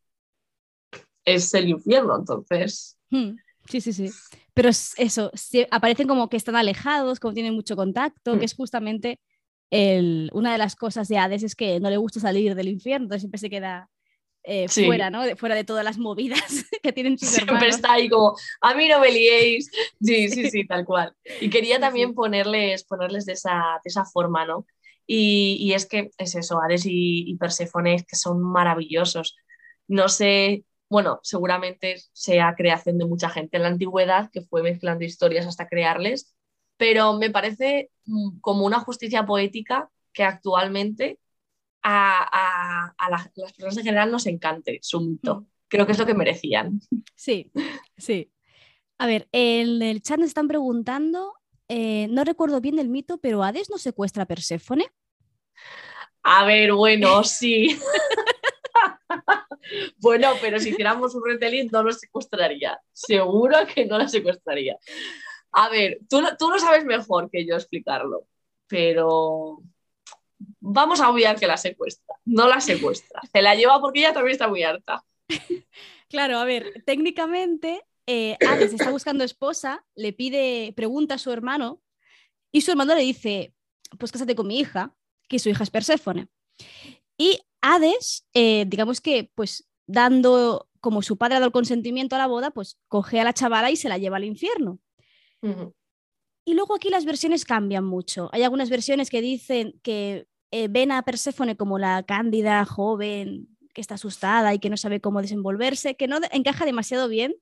[1.26, 2.98] es el infierno, entonces.
[3.70, 4.10] Sí, sí, sí.
[4.54, 5.32] Pero es eso,
[5.70, 8.40] aparecen como que están alejados, como tienen mucho contacto, Mm.
[8.40, 9.20] que es justamente
[9.70, 13.06] el- una de las cosas de Hades es que no le gusta salir del infierno,
[13.06, 13.90] entonces siempre se queda
[14.44, 14.86] eh, Sí.
[14.86, 15.24] fuera, ¿no?
[15.24, 16.42] De- fuera de todas las movidas
[16.84, 17.76] que tienen sus Siempre hermanos.
[17.76, 19.70] está ahí como, a mí no me liéis.
[20.02, 21.16] Sí, sí, sí, tal cual.
[21.40, 23.52] Y quería también ponerles, ponerles de, esa,
[23.84, 24.66] de esa forma, ¿no?
[25.08, 29.36] Y, y es que es eso, Hades y, y Perséfone, que son maravillosos.
[29.88, 35.04] No sé, bueno, seguramente sea creación de mucha gente en la antigüedad que fue mezclando
[35.06, 36.34] historias hasta crearles,
[36.78, 41.20] pero me parece mm, como una justicia poética que actualmente
[41.84, 45.42] a, a- a la- las personas en general nos encante su mito.
[45.42, 45.46] Mm.
[45.68, 46.80] Creo que es lo que merecían.
[47.16, 47.52] Sí,
[47.98, 48.32] sí.
[48.98, 51.34] A ver, en el chat nos están preguntando,
[51.70, 54.86] eh, no recuerdo bien el mito, pero Hades no secuestra a Perséfone.
[56.24, 57.80] A ver, bueno, sí.
[59.98, 62.80] bueno, pero si hiciéramos un retelling no lo secuestraría.
[62.92, 64.78] Seguro que no lo secuestraría.
[65.52, 68.26] A ver, tú, tú lo sabes mejor que yo explicarlo,
[68.68, 69.62] pero
[70.62, 72.16] vamos a obviar que la secuestra.
[72.24, 73.20] No la secuestra.
[73.32, 75.04] Se la lleva porque ella también está muy harta.
[76.10, 81.82] Claro, a ver, técnicamente eh, Hades está buscando esposa, le pide, pregunta a su hermano
[82.52, 83.54] y su hermano le dice,
[83.98, 84.94] pues cásate con mi hija,
[85.30, 86.28] que su hija es Perséfone.
[87.18, 92.20] Y Hades, eh, digamos que, pues dando, como su padre ha dado el consentimiento a
[92.20, 94.80] la boda, pues coge a la chavala y se la lleva al infierno.
[96.44, 98.30] Y luego aquí las versiones cambian mucho.
[98.34, 103.82] Hay algunas versiones que dicen que eh, ven a Perséfone como la cándida joven que
[103.82, 107.36] está asustada y que no sabe cómo desenvolverse, que no encaja demasiado bien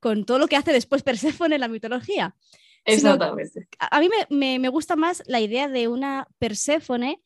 [0.00, 2.36] con todo lo que hace después Perséfone en la mitología.
[2.84, 3.68] Exactamente.
[3.78, 7.22] a, mí me, gusta más la idea de una Perséfone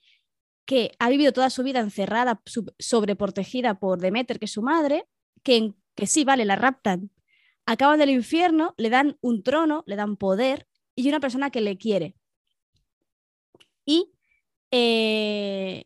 [0.65, 2.41] que ha vivido toda su vida encerrada,
[2.79, 5.07] sobreprotegida por Demeter, que es su madre,
[5.43, 7.11] que, que sí, vale, la raptan,
[7.67, 11.77] acaban del infierno, le dan un trono, le dan poder y una persona que le
[11.77, 12.15] quiere.
[13.85, 14.13] Y
[14.71, 15.85] eh,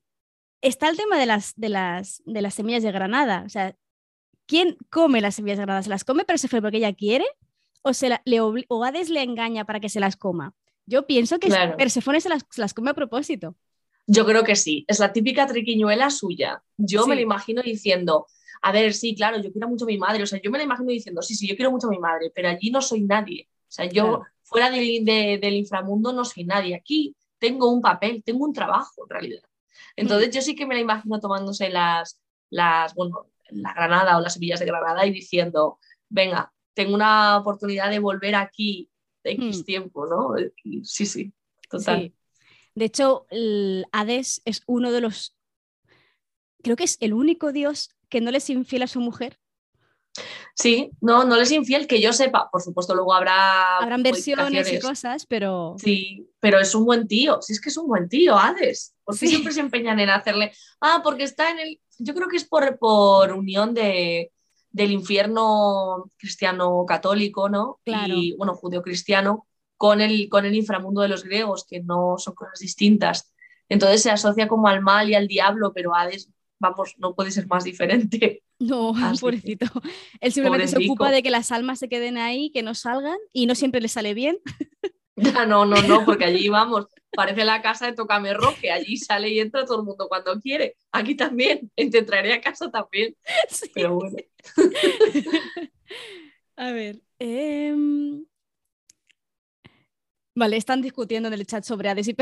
[0.61, 3.43] está el tema de las, de, las, de las semillas de granada.
[3.47, 3.77] O sea,
[4.47, 5.83] ¿quién come las semillas de granada?
[5.83, 7.25] ¿Se las come Persephone porque ella quiere?
[7.83, 10.55] ¿O, se le o Hades le engaña para que se las coma?
[10.87, 13.57] Yo pienso que Persephone se las, come a propósito.
[14.07, 16.63] Yo creo que sí, es la típica triquiñuela suya.
[16.77, 18.27] Yo me lo imagino diciendo,
[18.61, 20.65] a ver, sí, claro, yo quiero mucho a mi madre, o sea, yo me lo
[20.65, 23.49] imagino diciendo, sí, sí, yo quiero mucho a mi madre, pero allí no soy nadie.
[23.51, 26.75] O sea, yo fuera del inframundo no soy nadie.
[26.75, 29.43] Aquí tengo un papel, tengo un trabajo en realidad.
[29.97, 32.19] Entonces yo sí que me la imagino tomándose las,
[32.49, 35.79] las, bueno, la granada o las semillas de granada y diciendo,
[36.09, 38.91] venga, tengo una oportunidad de volver aquí
[39.23, 39.65] de X hmm.
[39.65, 40.35] tiempo, ¿no?
[40.85, 41.35] sí, sí,
[41.69, 42.15] total.
[42.75, 45.37] De hecho, el Hades es uno de los,
[46.63, 49.39] creo que es el único dios que no le es infiel a su mujer.
[50.55, 52.49] Sí, no, no les infiel que yo sepa.
[52.51, 53.79] Por supuesto, luego habrá.
[53.79, 55.75] Habrán versiones y cosas, pero.
[55.79, 57.41] Sí, pero es un buen tío.
[57.43, 58.95] Sí, es que es un buen tío, Hades.
[59.03, 60.53] Porque siempre se empeñan en hacerle.
[60.81, 61.81] Ah, porque está en el.
[61.99, 64.33] Yo creo que es por, por unión de,
[64.71, 67.81] del infierno cristiano católico, ¿no?
[67.85, 68.15] Claro.
[68.15, 69.47] Y, bueno, judeo-cristiano,
[69.77, 73.33] con el, con el inframundo de los griegos, que no son cosas distintas.
[73.69, 77.47] Entonces se asocia como al mal y al diablo, pero Hades vamos, no puede ser
[77.47, 78.43] más diferente.
[78.59, 79.67] No, pobrecito.
[80.21, 83.47] Él simplemente se ocupa de que las almas se queden ahí, que no salgan y
[83.47, 84.39] no siempre le sale bien.
[85.17, 89.39] No, no, no, porque allí vamos, parece la casa de Tocame Roque, allí sale y
[89.39, 90.77] entra todo el mundo cuando quiere.
[90.91, 93.15] Aquí también, te traeré a casa también.
[93.75, 94.17] Pero bueno.
[96.57, 97.01] A ver.
[97.21, 98.25] Em,
[100.35, 102.17] vale, están discutiendo en el chat sobre Hades y.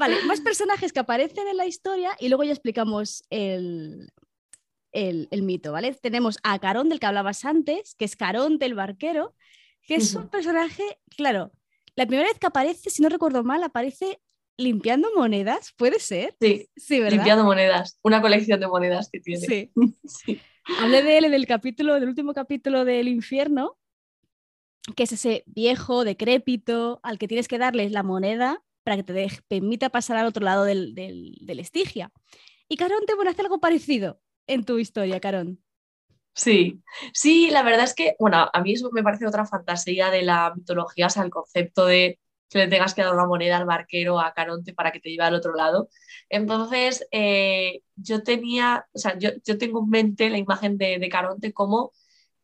[0.00, 4.10] Vale, más personajes que aparecen en la historia y luego ya explicamos el,
[4.92, 5.92] el, mito, ¿vale?
[5.92, 9.34] Tenemos a Carón, del que hablabas antes, que es Caronte el barquero,
[9.82, 10.82] que es un personaje,
[11.14, 11.52] claro,
[11.96, 14.22] la primera vez que aparece, si no recuerdo mal, aparece
[14.56, 16.34] limpiando monedas, ¿puede ser?
[16.40, 17.16] Sí, sí ¿verdad?
[17.18, 19.46] limpiando monedas, una colección de monedas que tiene.
[19.46, 19.70] Sí.
[20.06, 20.40] sí.
[20.78, 23.76] Hablé de él en el capítulo, del último capítulo del infierno,
[24.96, 29.42] que es ese viejo, decrépito, al que tienes que darles la moneda para que te
[29.46, 32.10] permita pasar al otro lado del, del, Estigia.
[32.68, 35.62] Y Carón te hace algo parecido en tu historia, Carón.
[36.34, 36.82] Sí,
[37.14, 40.52] sí, la verdad es que, bueno, a mí eso me parece otra fantasía de la
[40.56, 42.18] mitología, o sea, el concepto de
[42.48, 45.22] que le tengas que dar una moneda al barquero, a Caronte, para que te lleve
[45.22, 45.88] al otro lado.
[46.28, 51.92] Entonces, eh, yo tenía, o sea, yo, tengo en mente la imagen de, Caronte como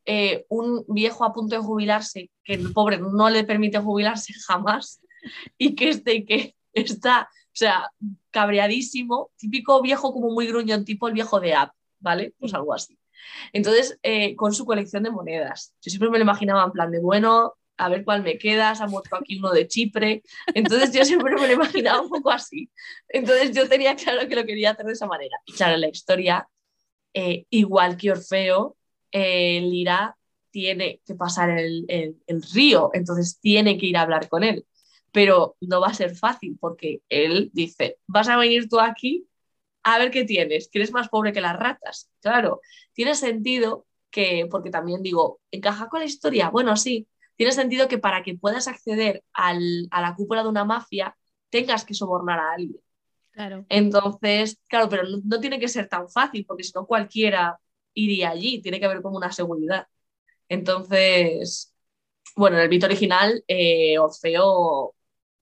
[0.05, 5.01] eh, un viejo a punto de jubilarse, que el pobre no le permite jubilarse jamás,
[5.59, 7.91] y que, este, que está, o sea,
[8.31, 12.35] cabreadísimo, típico viejo como muy gruñón, tipo el viejo de App, ¿vale?
[12.39, 12.99] Pues algo así.
[13.53, 15.75] Entonces, eh, con su colección de monedas.
[15.81, 18.83] Yo siempre me lo imaginaba en plan de, bueno, a ver cuál me queda, se
[18.83, 20.23] ha muerto aquí uno de Chipre.
[20.55, 22.71] Entonces yo siempre me lo imaginaba un poco así.
[23.09, 25.39] Entonces yo tenía claro que lo quería hacer de esa manera.
[25.45, 26.49] Y claro, la historia,
[27.15, 28.77] eh, igual que Orfeo,
[29.13, 30.17] eh, Lira
[30.51, 34.65] tiene que pasar el, el, río, entonces tiene que ir a hablar con él
[35.13, 39.27] pero no va a ser fácil porque él dice, vas a venir tú aquí
[39.83, 42.11] a ver qué tienes, que eres más pobre que las ratas.
[42.21, 42.61] Claro,
[42.93, 46.51] tiene sentido que, porque también digo, ¿encaja con la historia?
[46.51, 51.17] Bueno, sí, tiene sentido que para que puedas acceder a la cúpula de una mafia
[51.51, 52.81] tengas que sobornar a alguien.
[53.31, 53.65] Claro.
[53.69, 57.61] Entonces, claro, pero no, tiene que ser tan fácil, porque si no cualquiera
[57.95, 59.87] iría allí, tiene que haber como una seguridad.
[60.49, 61.73] Entonces,
[62.35, 64.96] bueno, en el mito original, eh, Orfeo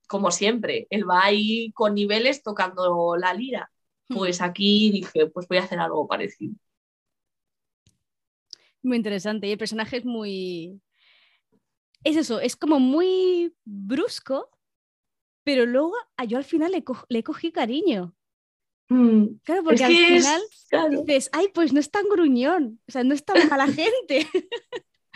[0.07, 3.71] como siempre, él va ahí con niveles tocando la lira.
[4.07, 6.55] Pues aquí dije, pues voy a hacer algo parecido.
[8.83, 9.47] Muy interesante.
[9.47, 10.79] Y el personaje es muy.
[12.03, 14.51] Es eso, es como muy brusco,
[15.43, 15.95] pero luego
[16.27, 16.71] yo al final
[17.09, 18.15] le, cogí cariño.
[18.89, 19.37] Mm.
[19.43, 20.41] Claro, porque al final
[21.03, 24.27] dices, ay, pues no es tan gruñón, o sea, no es tan mala gente.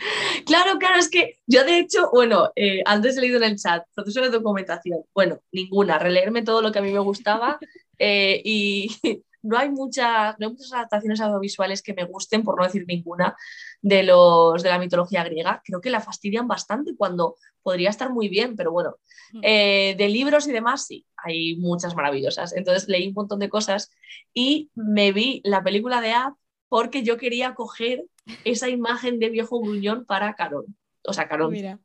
[0.46, 3.84] Claro, claro, es que yo de hecho, bueno, eh, antes he leído en el chat,
[3.94, 7.58] proceso de documentación, bueno, ninguna, releerme todo lo que a mí me gustaba
[7.98, 8.90] eh, y
[9.42, 13.36] no hay, muchas, no hay muchas adaptaciones audiovisuales que me gusten, por no decir ninguna,
[13.82, 15.62] de, los, de la mitología griega.
[15.64, 18.96] Creo que la fastidian bastante cuando podría estar muy bien, pero bueno,
[19.32, 19.40] mm.
[19.42, 22.54] eh, de libros y demás sí, hay muchas maravillosas.
[22.54, 23.90] Entonces leí un montón de cosas
[24.34, 26.34] y me vi la película de App
[26.68, 28.04] porque yo quería coger
[28.44, 30.76] esa imagen de viejo gruñón para Carón.
[31.02, 31.52] O sea, Carón.
[31.52, 31.78] Mira.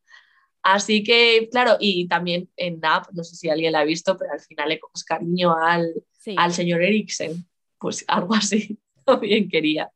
[0.65, 4.33] Así que, claro, y también en App, no sé si alguien la ha visto, pero
[4.33, 5.93] al final le coges cariño al,
[6.37, 7.45] al señor Eriksen.
[7.77, 9.91] Pues algo así también quería.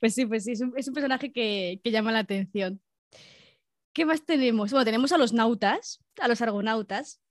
[0.00, 2.82] Pues sí, pues sí, es un, personaje que, que, llama la atención.
[3.92, 4.72] ¿Qué más tenemos?
[4.72, 7.22] Bueno, tenemos a los nautas, a los argonautas,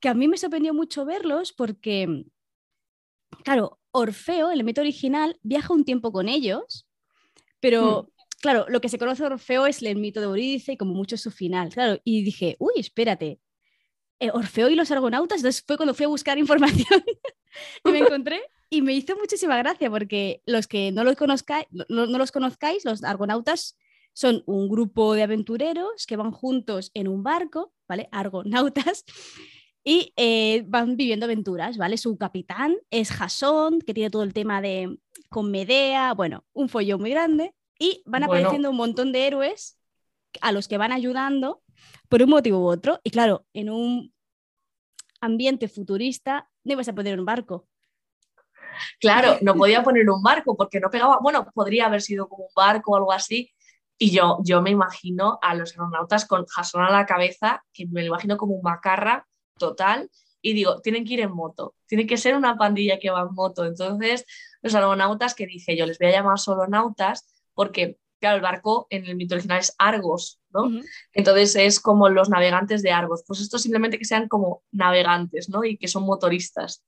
[0.00, 2.24] que a mí me sorprendió mucho verlos porque,
[3.44, 6.88] claro, Orfeo, el mito original, viaja un tiempo con ellos,
[7.60, 8.38] pero hmm.
[8.40, 11.16] claro, lo que se conoce de Orfeo es el mito de Eurídice y como mucho
[11.16, 13.40] su final, claro, y dije, uy, espérate,
[14.18, 17.04] eh, Orfeo y los argonautas, entonces fue cuando fui a buscar información
[17.84, 22.06] y me encontré y me hizo muchísima gracia porque los que no los, conozcáis, no
[22.06, 23.76] los conozcáis, los argonautas
[24.12, 28.08] son un grupo de aventureros que van juntos en un barco, ¿vale?
[28.12, 29.04] Argonautas.
[29.82, 31.96] Y eh, van viviendo aventuras, ¿vale?
[31.96, 34.98] Su capitán es Jasón, que tiene todo el tema de
[35.30, 37.54] con Medea, bueno, un follón muy grande.
[37.78, 39.78] Y van apareciendo un montón de héroes
[40.42, 41.62] a los que van ayudando
[42.08, 43.00] por un motivo u otro.
[43.02, 44.12] Y claro, en un
[45.20, 47.66] ambiente futurista no ibas a poner un barco.
[48.98, 52.52] Claro, no podía poner un barco porque no pegaba, bueno, podría haber sido como un
[52.54, 53.50] barco o algo así,
[54.02, 58.00] y yo, yo me imagino a los astronautas con Jason a la cabeza, que me
[58.00, 59.26] lo imagino como un macarra
[59.60, 60.10] total,
[60.42, 63.34] y digo, tienen que ir en moto, tiene que ser una pandilla que va en
[63.34, 63.64] moto.
[63.64, 64.24] Entonces,
[64.62, 68.86] los argonautas que dije yo, les voy a llamar solo nautas, porque, claro, el barco
[68.90, 70.70] en el mito original es Argos, ¿no?
[71.12, 73.22] Entonces es como los navegantes de Argos.
[73.26, 75.64] Pues esto simplemente que sean como navegantes, ¿no?
[75.64, 76.82] Y que son motoristas.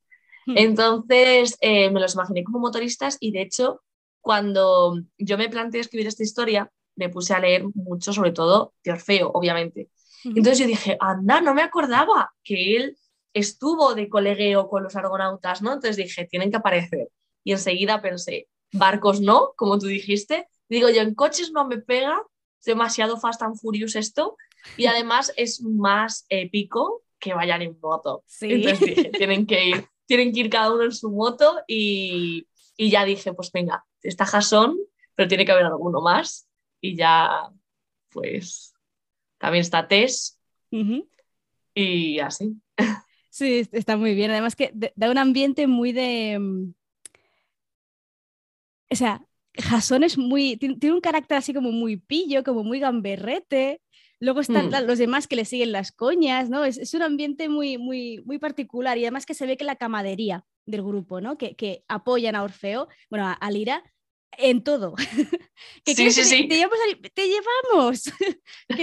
[0.46, 3.82] Entonces, eh, me los imaginé como motoristas y de hecho,
[4.20, 8.92] cuando yo me planteé escribir esta historia, me puse a leer mucho, sobre todo de
[8.92, 9.88] Orfeo, obviamente.
[10.24, 12.98] Entonces yo dije, anda, no me acordaba que él
[13.34, 15.72] estuvo de colegueo con los argonautas, ¿no?
[15.72, 17.08] Entonces dije, tienen que aparecer.
[17.44, 20.48] Y enseguida pensé, barcos no, como tú dijiste.
[20.68, 22.22] Digo yo, en coches no me pega,
[22.58, 24.36] es demasiado Fast and Furious esto.
[24.76, 28.24] Y además es más épico que vayan en moto.
[28.40, 32.46] Entonces dije, tienen que ir, tienen que ir cada uno en su moto y,
[32.76, 34.78] y ya dije, pues venga, está Jason,
[35.14, 36.48] pero tiene que haber alguno más
[36.80, 37.50] y ya,
[38.10, 38.71] pues,
[39.42, 40.38] también está Tess
[41.74, 42.56] y así.
[43.28, 44.30] Sí, está muy bien.
[44.30, 46.38] Además que da un ambiente muy de...
[46.38, 46.74] Mm,
[48.90, 50.58] o sea, Jason es muy...
[50.58, 53.80] Tiene un carácter así como muy pillo, como muy gamberrete.
[54.20, 54.86] Luego están mm.
[54.86, 56.64] los demás que le siguen las coñas, ¿no?
[56.64, 60.44] Es, un ambiente muy, muy, muy particular y además que se ve que la camadería
[60.66, 61.36] del grupo, ¿no?
[61.36, 63.82] Que, que apoyan a Orfeo, bueno, a, a Lira,
[64.38, 64.94] en todo.
[65.86, 66.48] sí, sí, sí.
[66.48, 68.02] Te, llevamos.
[68.68, 68.76] Tú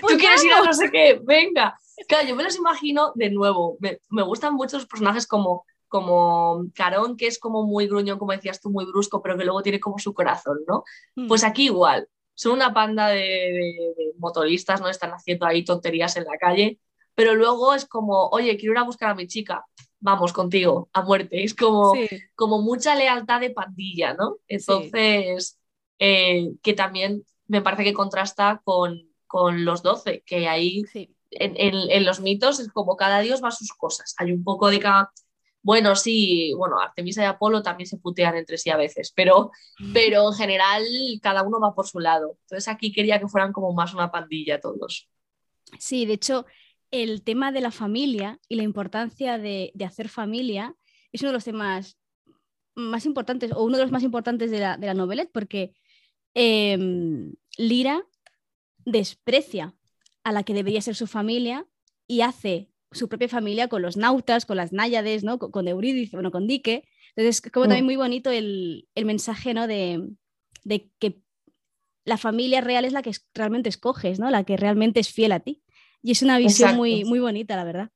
[0.00, 1.78] pues quieres ir a no sé qué, venga.
[2.08, 3.78] Claro, yo me los imagino de nuevo.
[3.80, 8.60] Me, gustan mucho los personajes como, como Carón, que es como muy gruñón, como decías
[8.60, 10.84] tú, muy brusco, pero que luego tiene como su corazón, ¿no?
[11.14, 11.28] Hmm.
[11.28, 12.08] Pues aquí igual.
[12.34, 14.88] Son una panda de, de, motoristas, ¿no?
[14.88, 16.78] Están haciendo ahí tonterías en la calle,
[17.14, 19.64] pero luego es como, oye, quiero ir a buscar a mi chica
[20.02, 21.42] vamos contigo a muerte.
[21.44, 21.94] Es como,
[22.34, 24.38] como mucha lealtad de pandilla, ¿no?
[24.48, 25.58] Entonces,
[25.98, 30.82] eh, que también me parece que contrasta con, con los doce, que ahí
[31.30, 34.14] en, en, los mitos es como cada dios va a sus cosas.
[34.18, 35.12] Hay un poco de cada...
[35.64, 39.92] Bueno, sí, bueno, Artemisa y Apolo también se putean entre sí a veces, pero, mm.
[39.92, 40.82] pero en general
[41.22, 42.36] cada uno va por su lado.
[42.42, 45.08] Entonces aquí quería que fueran como más una pandilla todos.
[45.78, 46.44] Sí, de hecho,
[46.92, 50.76] el tema de la familia y la importancia de, hacer familia
[51.10, 51.98] es uno de los temas
[52.74, 55.72] más importantes o uno de los más importantes de la, de novela porque
[56.34, 58.04] em, Lira
[58.84, 59.74] desprecia
[60.22, 61.66] a la que debería ser su familia
[62.06, 65.38] y hace su propia familia con los nautas, con las náyades, ¿no?
[65.38, 66.84] con, Eurídice, bueno, con Dique.
[67.16, 67.86] Entonces, es como también mm.
[67.86, 69.66] muy bonito el, mensaje ¿no?
[69.66, 70.10] de,
[70.64, 71.22] de, que
[72.04, 74.30] la familia real es la que realmente escoges, ¿no?
[74.30, 75.62] la que realmente es fiel a ti.
[76.02, 77.90] Y es una visión muy, muy bonita, la verdad.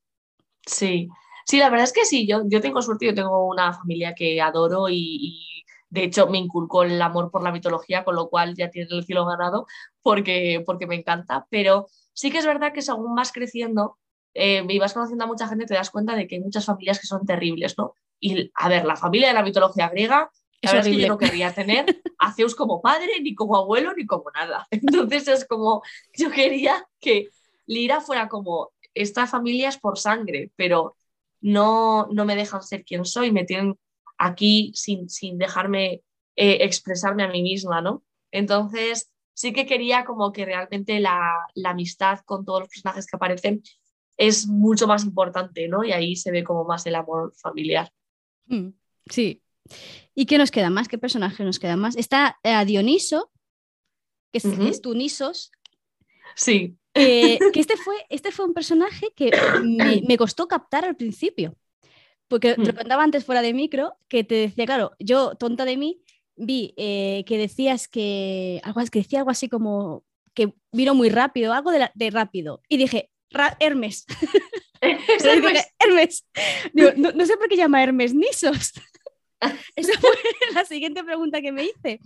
[0.65, 1.09] Sí,
[1.45, 4.41] sí, la verdad es que sí, yo, yo tengo suerte, yo tengo una familia que
[4.41, 8.69] adoro y, de hecho me inculcó el amor por la mitología, con lo cual ya
[8.69, 9.67] tiene el cielo ganado
[10.01, 13.97] porque, porque me encanta, pero sí que es verdad que según vas creciendo,
[14.33, 16.99] eh, y vas conociendo a mucha gente, te das cuenta de que hay muchas familias
[16.99, 17.93] que son terribles, ¿no?
[18.19, 20.29] Y a ver, la familia de la mitología griega,
[20.61, 21.07] la Es verdad es que horrible.
[21.07, 21.85] yo no querría tener
[22.19, 24.67] a Zeus como padre, ni como abuelo, ni como nada.
[24.71, 25.81] Entonces es como,
[26.17, 27.29] yo quería que
[27.67, 30.97] Lira fuera como, esta familia es por sangre, pero
[31.41, 33.77] no, no me dejan ser quien soy, me tienen
[34.17, 36.01] aquí sin, sin dejarme
[36.35, 38.03] eh, expresarme a mí misma, ¿no?
[38.31, 43.15] Entonces sí que quería como que realmente la, la amistad con todos los personajes que
[43.15, 43.61] aparecen
[44.17, 45.83] es mucho más importante, ¿no?
[45.83, 47.91] Y ahí se ve como más el amor familiar.
[48.47, 48.69] Mm,
[49.09, 49.43] Sí.
[50.15, 50.87] ¿Y qué nos queda más?
[50.87, 51.97] ¿Qué personaje nos queda más?
[51.97, 53.31] Está eh, Dioniso,
[54.31, 54.63] que es, Ujú.
[54.63, 55.51] es Tunisos,
[56.35, 59.31] Sí, eh, que este fue, este fue un personaje que
[59.63, 61.55] me, me costó captar al principio.
[62.27, 62.77] Porque te lo Mm.
[62.77, 66.01] contaba antes fuera de micro, que te decía, claro, yo, tonta de mí,
[66.35, 71.53] vi eh, que decías que, algo, que decía algo así como que vino muy rápido,
[71.53, 72.61] algo de, la- de rápido.
[72.69, 74.05] Y dije, "Ra- Hermes.
[74.81, 76.27] Es Y el dije, mes- Hermes.
[76.73, 78.73] Digo, no, no sé por qué llama Hermes Nisos.
[79.75, 80.11] Esa fue
[80.53, 81.99] la siguiente pregunta que me hice.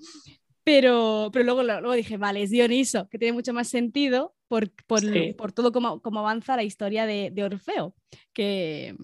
[0.63, 4.99] Pero, pero luego, luego dije, vale, es Dioniso, que tiene mucho más sentido por, por,
[5.01, 5.33] Sí.
[5.37, 7.95] por todo cómo, cómo avanza la historia de, de Orfeo,
[8.33, 8.95] que,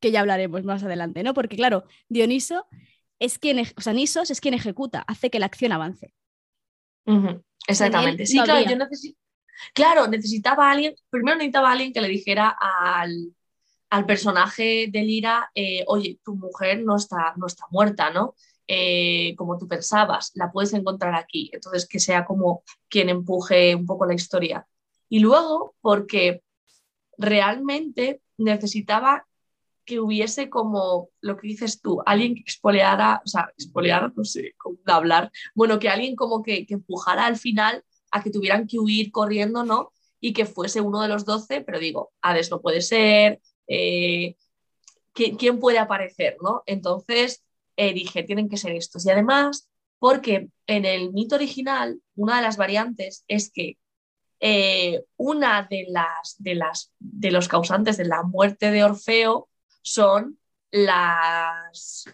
[0.00, 1.32] que ya hablaremos más adelante, ¿no?
[1.32, 2.66] Porque claro, Dioniso
[3.18, 6.12] es quien, o sea, Nisos es quien ejecuta, hace que la acción avance.
[7.66, 8.26] Exactamente.
[8.26, 9.18] Sí, no claro, yo necesito.
[9.74, 10.94] Claro, necesitaba a alguien.
[11.08, 13.32] Primero necesitaba a alguien que le dijera al,
[13.90, 18.34] al personaje de Lira, eh, oye, tu mujer no está, no está muerta, ¿no?
[18.74, 21.50] Eh, como tú pensabas, la puedes encontrar aquí.
[21.52, 24.66] Entonces, que sea como quien empuje un poco la historia.
[25.10, 26.42] Y luego, porque
[27.18, 29.26] realmente necesitaba
[29.84, 34.54] que hubiese como lo que dices tú, alguien que expoliara, o sea, expoliara, no sé
[34.56, 38.78] cómo hablar, bueno, que alguien como que, que empujara al final a que tuvieran que
[38.78, 39.92] huir corriendo, ¿no?
[40.18, 44.34] Y que fuese uno de los doce, pero digo, Hades no puede ser, eh,
[45.12, 46.62] ¿quién, quién puede aparecer, ¿no?
[46.64, 47.42] Entonces
[47.76, 49.06] eh, dije, tienen que ser estos.
[49.06, 49.68] Y además,
[49.98, 53.78] porque en el mito original, una de las variantes es que
[54.40, 59.48] eh, una de las, de las de los causantes de la muerte de Orfeo
[59.82, 60.38] son
[60.70, 62.04] las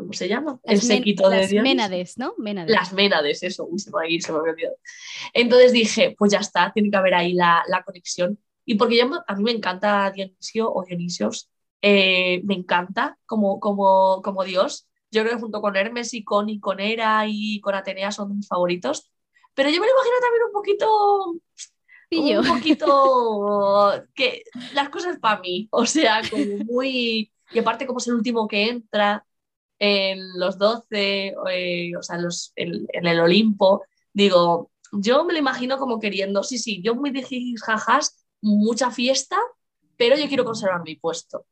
[0.00, 0.60] ¿cómo se llama?
[0.64, 1.52] El Las, séquito de las.
[1.52, 2.34] Ménades, ¿no?
[2.38, 2.70] Ménades.
[2.70, 4.76] Las Ménades, eso, uy, se me, se me había olvidado.
[5.32, 8.38] Entonces dije, pues ya está, tiene que haber ahí la, la conexión.
[8.64, 11.50] Y porque yo, a mí me encanta Dionisio o Dionisios,
[11.82, 14.86] eh, me encanta como, como, como Dios.
[15.10, 18.36] Yo creo que junto con Hermes y con, y con Hera y con Atenea son
[18.36, 19.10] mis favoritos.
[19.54, 21.34] Pero yo me lo imagino también un poquito
[22.08, 22.40] Pillo.
[22.40, 24.42] un poquito que
[24.74, 28.68] las cosas para mí, o sea, como muy, y aparte como es el último que
[28.68, 29.24] entra
[29.78, 35.32] en los 12, eh, o sea, en, los- en- en el Olimpo, digo, yo me
[35.32, 37.24] lo imagino como queriendo, sí, sí, yo muy de
[37.64, 39.38] jajas, mucha fiesta,
[39.96, 41.46] pero yo quiero conservar mi puesto.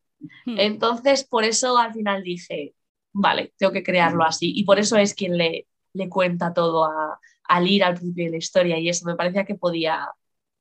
[0.45, 0.59] Hmm.
[0.59, 2.75] Entonces, por eso al final dije,
[3.21, 4.53] vale, tengo que crearlo así.
[4.57, 8.31] Y por eso es quien le, le cuenta todo a, a Lira al principio de
[8.31, 8.79] la historia.
[8.79, 10.09] Y eso me parecía que podía,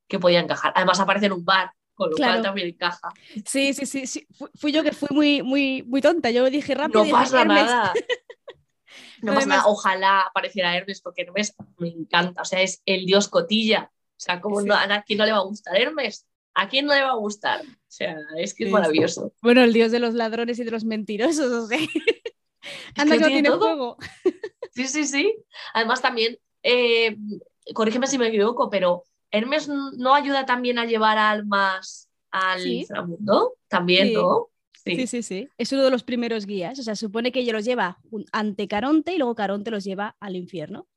[0.08, 0.74] que podía encajar.
[0.76, 2.34] Además, aparece en un bar, con lo Claro.
[2.34, 3.10] cual también encaja.
[3.46, 4.28] Sí, sí, sí, sí.
[4.38, 6.30] Fu- Fui, yo que fui muy, muy, muy tonta.
[6.32, 7.04] Yo dije rápido.
[7.06, 7.66] No pasa "Hermes".
[7.66, 7.94] nada.
[9.22, 9.64] No pasa nada.
[9.66, 12.42] Ojalá apareciera Hermes, porque Hermes me encanta.
[12.42, 13.92] O sea, es el dios cotilla.
[14.12, 14.68] O sea, como Sí.
[14.68, 16.28] no, a quién no le va a gustar Hermes?
[16.54, 17.62] ¿A quién no le va a gustar?
[17.62, 19.34] O sea, es que es Sí, maravilloso.
[19.42, 21.52] Bueno, el dios de los ladrones y de los mentirosos.
[21.52, 21.78] O sea,
[22.96, 23.60] anda que no tiene todo.
[23.60, 23.98] fuego.
[24.72, 25.36] Sí, sí, sí.
[25.74, 27.18] Además también, eh,
[27.74, 32.80] corrígeme si me equivoco, pero Hermes no ayuda también a llevar almas al Sí.
[32.82, 34.14] inframundo, también, Sí.
[34.14, 34.48] ¿no?
[34.86, 35.50] Sí, sí, sí.
[35.58, 36.80] Es uno de los primeros guías.
[36.80, 37.98] O sea, supone que ella los lleva
[38.32, 40.88] ante Caronte y luego Caronte los lleva al infierno.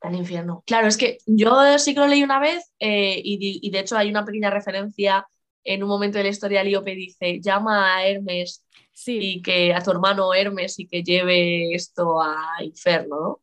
[0.00, 0.62] Al infierno.
[0.66, 4.10] Claro, es que yo sí que lo leí una vez eh, y de hecho hay
[4.10, 5.26] una pequeña referencia
[5.64, 6.64] en un momento de la historia.
[6.64, 9.18] Líope dice: llama a Hermes Sí.
[9.20, 13.40] y que a tu hermano Hermes y que lleve esto a infierno, ¿no?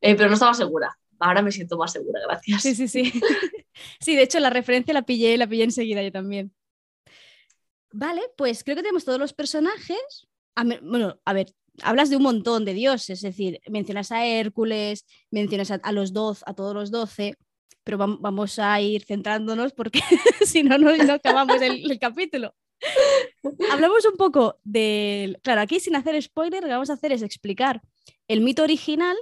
[0.00, 0.96] Eh, pero no estaba segura.
[1.18, 2.62] Ahora me siento más segura, gracias.
[2.62, 3.12] Sí, sí, sí.
[4.00, 6.52] Sí, de hecho, la referencia la pillé, la pillé enseguida yo también.
[7.92, 10.26] Vale, pues creo que tenemos todos los personajes.
[10.54, 11.46] A me- bueno, a ver,
[11.82, 16.12] hablas de un montón de dioses, es decir, mencionas a Hércules, mencionas a, a los
[16.12, 17.36] doce, a todos los doce,
[17.84, 20.00] pero vam- vamos a ir centrándonos porque
[20.44, 22.54] si no, no, no acabamos el, el capítulo.
[23.70, 25.38] Hablamos un poco del.
[25.42, 27.80] Claro, aquí sin hacer spoiler, lo que vamos a hacer es explicar
[28.28, 29.16] el mito original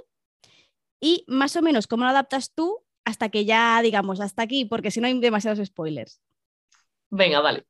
[0.99, 4.91] y más o menos cómo lo adaptas tú hasta que ya digamos hasta aquí, porque
[4.91, 6.21] si no hay demasiados spoilers.
[7.09, 7.65] Venga, vale.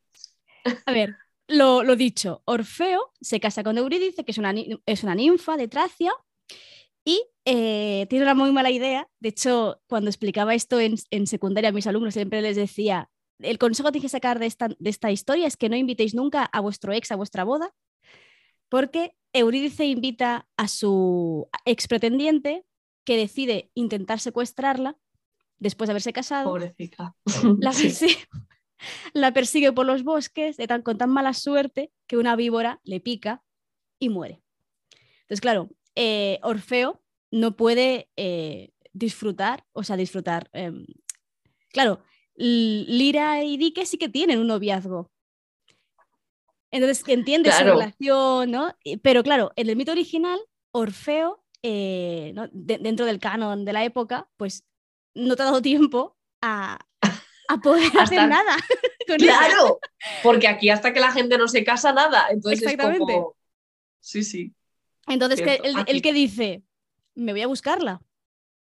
[0.86, 1.16] A ver,
[1.48, 4.54] lo, lo dicho, Orfeo se casa con Eurídice, que es una,
[4.86, 6.12] es una ninfa de Tracia,
[7.04, 9.08] y eh, tiene una muy mala idea.
[9.20, 13.58] De hecho, cuando explicaba esto en, en secundaria a mis alumnos, siempre les decía, el
[13.58, 16.44] consejo que tienes que sacar de esta, de esta historia es que no invitéis nunca
[16.46, 17.74] a vuestro ex a vuestra boda,
[18.70, 22.66] porque Eurídice invita a su ex pretendiente
[23.04, 24.98] que decide intentar secuestrarla
[25.58, 26.50] después de haberse casado.
[26.50, 27.16] Pobrecita.
[27.60, 28.18] La, persigue,
[29.14, 33.00] la persigue por los bosques de tan, con tan mala suerte que una víbora le
[33.00, 33.44] pica
[34.00, 34.42] y muere.
[35.22, 40.50] Entonces, claro, eh, Orfeo no puede eh, disfrutar, o sea, disfrutar.
[40.54, 40.86] em,
[41.70, 42.02] claro,
[42.36, 45.12] Lira y Dike sí que tienen un noviazgo.
[46.72, 47.74] Entonces, que entiende su Claro.
[47.80, 48.76] relación, ¿no?
[49.02, 50.40] Pero claro, en el mito original,
[50.72, 52.48] Orfeo, eh, ¿no?
[52.54, 54.66] De- dentro del canon de la época, pues
[55.14, 56.80] no te ha dado tiempo a,
[57.50, 58.56] a poder hacer nada.
[59.08, 59.38] con ella.
[59.48, 59.80] Claro,
[60.24, 62.28] porque aquí hasta que la gente no se casa nada.
[62.30, 63.36] Entonces es como.
[64.00, 64.54] Sí, sí.
[65.08, 65.92] Entonces, que el, aquí.
[65.92, 66.64] el que dice,
[67.16, 68.02] me voy a buscarla.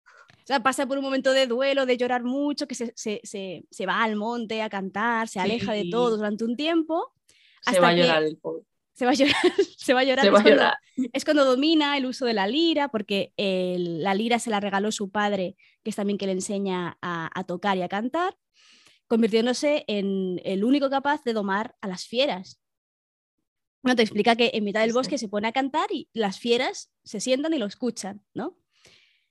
[0.06, 3.66] O sea, pasa por un momento de duelo, de llorar mucho, que se, se- se-
[3.70, 5.90] se va al monte a cantar, se aleja de Sí.
[5.90, 7.14] todo durante un tiempo,
[7.62, 8.64] Se Hasta va a llorar el pobre.
[8.94, 9.34] se va a llorar,
[9.78, 10.24] se va a llorar.
[10.24, 10.78] Se es, va cuando, llorar.
[11.12, 14.92] es cuando domina el uso de la lira, porque el- la lira se la regaló
[14.94, 18.38] su padre, que es también que le enseña a, a tocar y a cantar,
[19.08, 22.60] convirtiéndose en el único capaz de domar a las fieras.
[23.88, 26.92] No te explica que en mitad del bosque se pone a cantar y las fieras
[27.04, 28.58] se sientan y lo escuchan, ¿no?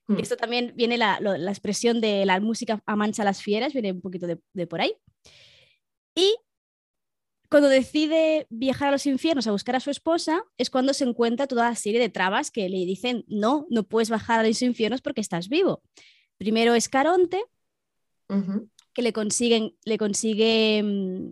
[0.07, 0.19] Mm.
[0.19, 3.91] Esto también viene la, lo- la expresión de la música amansa a las fieras, viene
[3.91, 4.93] un poquito de, de por ahí.
[6.15, 6.35] Y
[7.49, 11.47] cuando decide viajar a los infiernos a buscar a su esposa, es cuando se encuentra
[11.47, 15.01] toda la serie de trabas que le dicen, no, no puedes bajar a los infiernos
[15.01, 15.81] porque estás vivo.
[16.37, 17.41] Primero es Caronte,
[18.93, 21.31] que le consiguen, le consigue mm,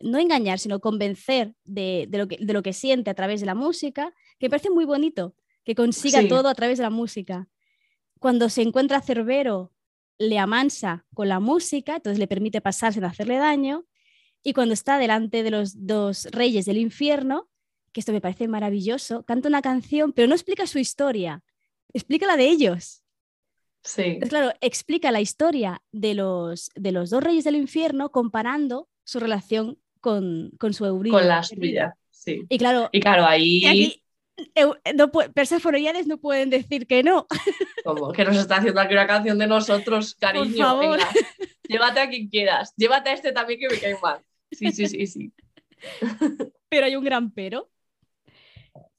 [0.00, 3.46] no engañar, sino convencer de, de lo que, de lo que siente a través de
[3.46, 5.34] la música, que me parece muy bonito,
[5.64, 6.28] que consiga Sí.
[6.28, 7.48] todo a través de la música.
[8.18, 9.72] Cuando se encuentra Cerbero,
[10.18, 13.86] le amansa con la música, entonces le permite pasar sin hacerle daño,
[14.42, 17.48] y cuando está delante de los dos reyes del infierno,
[17.92, 21.42] que esto me parece maravilloso, canta una canción, pero no explica su historia,
[21.92, 23.02] explica la de ellos.
[23.82, 24.02] Sí.
[24.02, 29.18] Entonces, claro, explica la historia de los, de los dos reyes del infierno comparando su
[29.20, 31.18] relación con, con su Eurídice.
[31.18, 31.96] Con la suya.
[32.10, 32.44] Sí.
[32.48, 34.02] Y claro, Y claro, ahí y aquí
[36.06, 37.26] no pueden decir que no.
[37.84, 40.56] como que nos está haciendo aquí una canción de nosotros, cariño.
[40.56, 40.98] favor.
[40.98, 41.08] venga,
[41.68, 42.74] llévate a quien quieras.
[42.76, 44.20] Llévate a este también que me cae mal.
[44.50, 45.32] Sí, sí, sí, sí.
[46.68, 47.70] Pero hay un gran pero.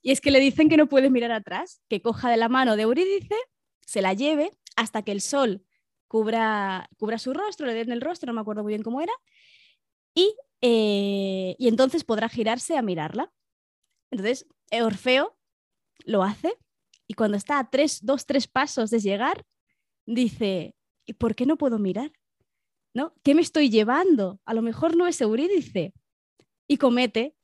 [0.00, 2.76] Y es que le dicen que no puede mirar atrás, que coja de la mano
[2.76, 3.34] de Eurídice,
[3.84, 5.62] se la lleve hasta que el sol
[6.06, 9.12] cubra, cubra su rostro, le den el rostro, no me acuerdo muy bien cómo era,
[10.14, 13.32] y, eh, y entonces podrá girarse a mirarla.
[14.10, 15.36] Entonces, Orfeo
[16.04, 16.54] lo hace
[17.06, 19.44] y cuando está a tres, dos, tres pasos de llegar,
[20.06, 20.74] dice,
[21.06, 22.12] ¿y por qué no puedo mirar?
[22.94, 23.14] ¿No?
[23.22, 24.40] ¿Qué me estoy llevando?
[24.44, 25.94] A lo mejor no es Eurídice.
[26.66, 27.34] Y comete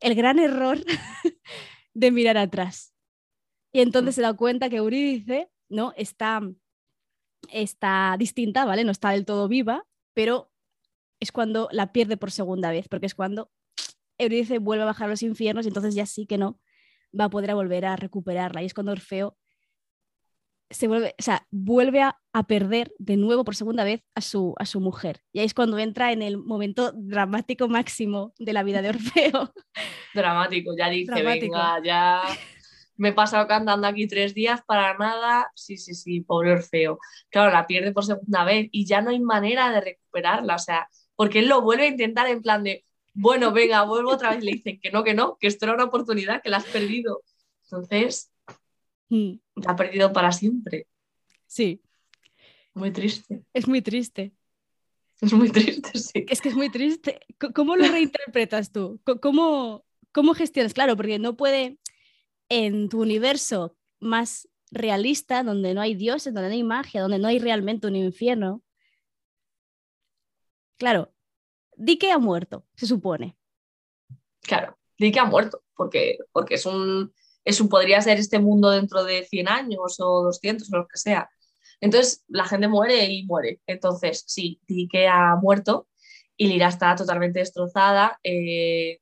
[0.00, 0.78] el gran error
[1.94, 2.92] de mirar atrás.
[3.72, 5.92] Y entonces se da cuenta que Eurídice ¿no?
[5.96, 6.40] está,
[7.50, 8.84] está distinta, ¿vale?
[8.84, 10.50] No está del todo viva, pero
[11.24, 13.50] es cuando la pierde por segunda vez, porque es cuando
[14.18, 16.60] Eurídice vuelve a bajar a los infiernos y entonces ya sí que no
[17.18, 18.62] va a poder volver a recuperarla.
[18.62, 19.36] Y es cuando Orfeo
[20.70, 24.54] se vuelve, o sea, vuelve a, a perder de nuevo por segunda vez a su,
[24.58, 25.20] a su mujer.
[25.32, 29.52] Y ahí es cuando entra en el momento dramático máximo de la vida de Orfeo.
[30.14, 31.54] Dramático, ya dice, Dramático.
[31.54, 32.22] venga, ya
[32.96, 35.50] me he pasado cantando aquí tres días para nada.
[35.54, 36.98] Sí, sí, sí, pobre Orfeo.
[37.30, 40.88] Claro, la pierde por segunda vez y ya no hay manera de recuperarla, o sea,
[41.16, 42.84] porque él lo vuelve a intentar en plan de,
[43.14, 44.42] bueno, venga, vuelvo otra vez.
[44.44, 47.22] Le dicen que no, que no, que esto era una oportunidad, que la has perdido.
[47.64, 48.30] Entonces,
[49.08, 50.86] Mm, la ha perdido para siempre.
[51.46, 51.80] Sí,
[52.74, 53.44] Muy triste.
[53.52, 54.32] es muy triste.
[55.20, 56.24] Es muy triste, sí.
[56.28, 57.20] Es que es muy triste.
[57.54, 59.00] ¿Cómo lo reinterpretas tú?
[59.22, 60.74] ¿Cómo, cómo gestionas?
[60.74, 61.78] Claro, porque no puede
[62.48, 67.28] en tu universo más realista, donde no hay dioses, donde no hay magia, donde no
[67.28, 68.62] hay realmente un infierno.
[70.76, 71.12] Claro,
[71.76, 73.36] di que ha muerto, se supone.
[74.42, 77.12] Claro, di que ha muerto, porque, porque es un,
[77.44, 80.98] es un, podría ser este mundo dentro de 100 años o 200 o lo que
[80.98, 81.28] sea.
[81.80, 83.60] Entonces la gente muere y muere.
[83.66, 85.88] Entonces, sí, di que ha muerto
[86.36, 88.18] y Lira está totalmente destrozada.
[88.22, 88.98] eh,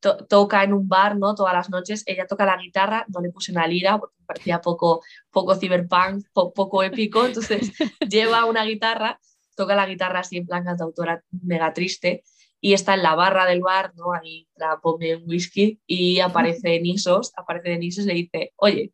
[0.00, 1.34] to- toca en un bar, ¿no?
[1.34, 2.02] Todas las noches.
[2.06, 6.26] Ella toca la guitarra, no le puse una lira porque me parecía poco, poco cyberpunk,
[6.32, 7.24] po- poco épico.
[7.26, 7.72] Entonces
[8.08, 9.20] lleva una guitarra,
[9.56, 12.22] toca la guitarra así en plan cantautora mega triste
[12.60, 14.12] y está en la barra del bar, ¿no?
[14.12, 18.92] Ahí la pone un whisky y aparece Nisos, aparece Nisos y le dice, oye,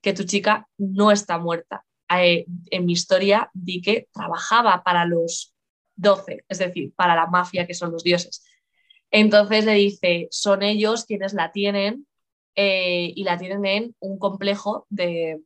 [0.00, 1.84] que tu chica no está muerta.
[2.10, 5.54] Eh, en mi historia vi que trabajaba para los
[5.96, 8.44] 12, es decir, para la mafia que son los dioses.
[9.10, 12.06] Entonces le dice, son ellos quienes la tienen
[12.56, 15.40] eh, y la tienen en un complejo de,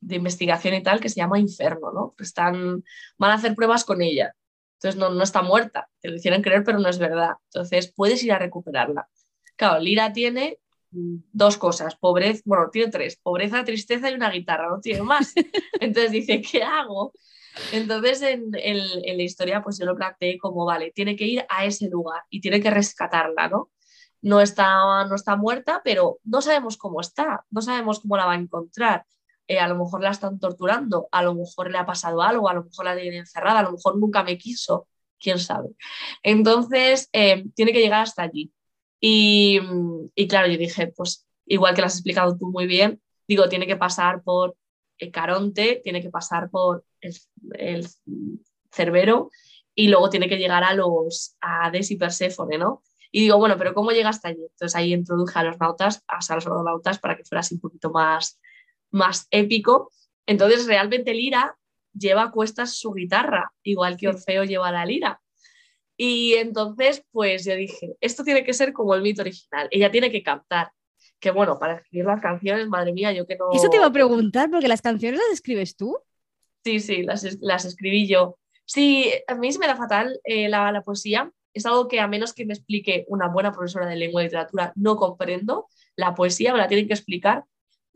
[0.00, 2.14] investigación y tal que se llama Inferno, ¿no?
[2.18, 2.84] Están,
[3.18, 4.34] van a hacer pruebas con ella.
[4.74, 7.32] Entonces no, no está muerta, te lo hicieron creer, pero no es verdad.
[7.52, 9.08] Entonces puedes ir a recuperarla.
[9.56, 10.58] Claro, Lira tiene
[10.90, 15.34] dos cosas, pobreza, bueno, tiene tres, pobreza, tristeza y una guitarra, no tiene más.
[15.80, 17.12] Entonces dice, ¿qué hago?
[17.72, 21.88] Entonces en, la historia pues yo lo planteé como, vale, tiene que ir a ese
[21.88, 23.70] lugar y tiene que rescatarla, ¿no?
[24.20, 28.32] No está, no está muerta, pero no sabemos cómo está, no sabemos cómo la va
[28.32, 29.04] a encontrar.
[29.48, 32.54] Eh, a lo mejor la están torturando, a lo mejor le ha pasado algo, a
[32.54, 34.86] lo mejor la tienen encerrada, a lo mejor nunca me quiso,
[35.18, 35.70] quién sabe.
[36.22, 38.52] Entonces, eh, tiene que llegar hasta allí.
[39.00, 39.58] Y,
[40.28, 43.76] claro, yo dije, pues igual que lo has explicado tú muy bien, digo, tiene que
[43.76, 44.54] pasar por
[44.98, 47.88] el Caronte, tiene que pasar por el,
[48.70, 49.30] Cerbero
[49.74, 52.82] y luego tiene que llegar a los a Hades y Perséfone, ¿no?
[53.10, 54.42] Y digo, bueno, pero ¿cómo llega hasta allí?
[54.42, 57.90] Entonces ahí introduje a los nautas, a los nautas para que fuera así un poquito
[57.90, 58.38] más,
[58.90, 59.90] más épico.
[60.26, 61.56] Entonces realmente Lira
[61.92, 65.20] lleva a cuestas su guitarra, igual que Orfeo lleva la lira.
[65.96, 70.10] Y entonces, pues yo dije, esto tiene que ser como el mito original, ella tiene
[70.10, 70.70] que cantar.
[71.18, 73.50] Que bueno, para escribir las canciones, madre mía, yo que no...
[73.52, 75.98] Eso te iba a preguntar, porque las canciones las escribes tú.
[76.64, 78.38] Sí, sí, las, las escribí yo.
[78.64, 81.32] Sí, a mí se me da fatal eh, la, la, poesía.
[81.52, 84.72] Es algo que a menos que me explique una buena profesora de lengua y literatura,
[84.76, 85.66] no comprendo.
[85.96, 87.44] La poesía me la tienen que explicar.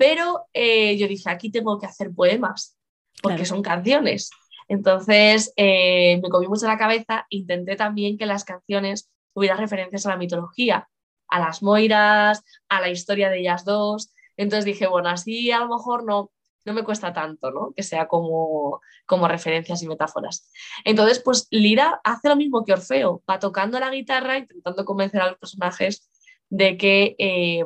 [0.03, 2.77] Pero eh, yo dije, aquí tengo que hacer poemas,
[3.23, 4.31] porque son canciones.
[4.67, 10.09] Entonces eh, me comí mucho la cabeza, intenté también que las canciones tuvieran referencias a
[10.09, 10.89] la mitología,
[11.29, 14.13] a las Moiras, a la historia de ellas dos.
[14.37, 16.33] Entonces dije, bueno, así a lo mejor no,
[16.65, 17.73] no me cuesta tanto, ¿no?
[17.73, 20.51] Que sea como, como referencias y metáforas.
[20.85, 25.29] Entonces, pues Lira hace lo mismo que Orfeo, va tocando la guitarra, intentando convencer a
[25.29, 26.11] los personajes
[26.49, 27.65] de que eh,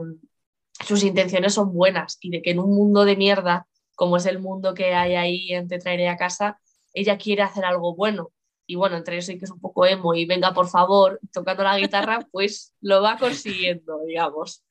[0.84, 4.38] sus intenciones son buenas y de que en un mundo de mierda, como es el
[4.38, 6.60] mundo que hay ahí en Te traeré a casa,
[6.92, 8.32] ella quiere hacer algo bueno.
[8.66, 11.62] Y bueno, entre eso y que es un poco emo y venga, por favor, tocando
[11.62, 14.64] la guitarra, pues lo va consiguiendo, digamos,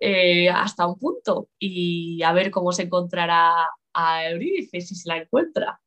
[0.00, 1.48] eh, hasta un punto.
[1.58, 5.80] Y a ver cómo se encontrará a Eurídice, si se la encuentra.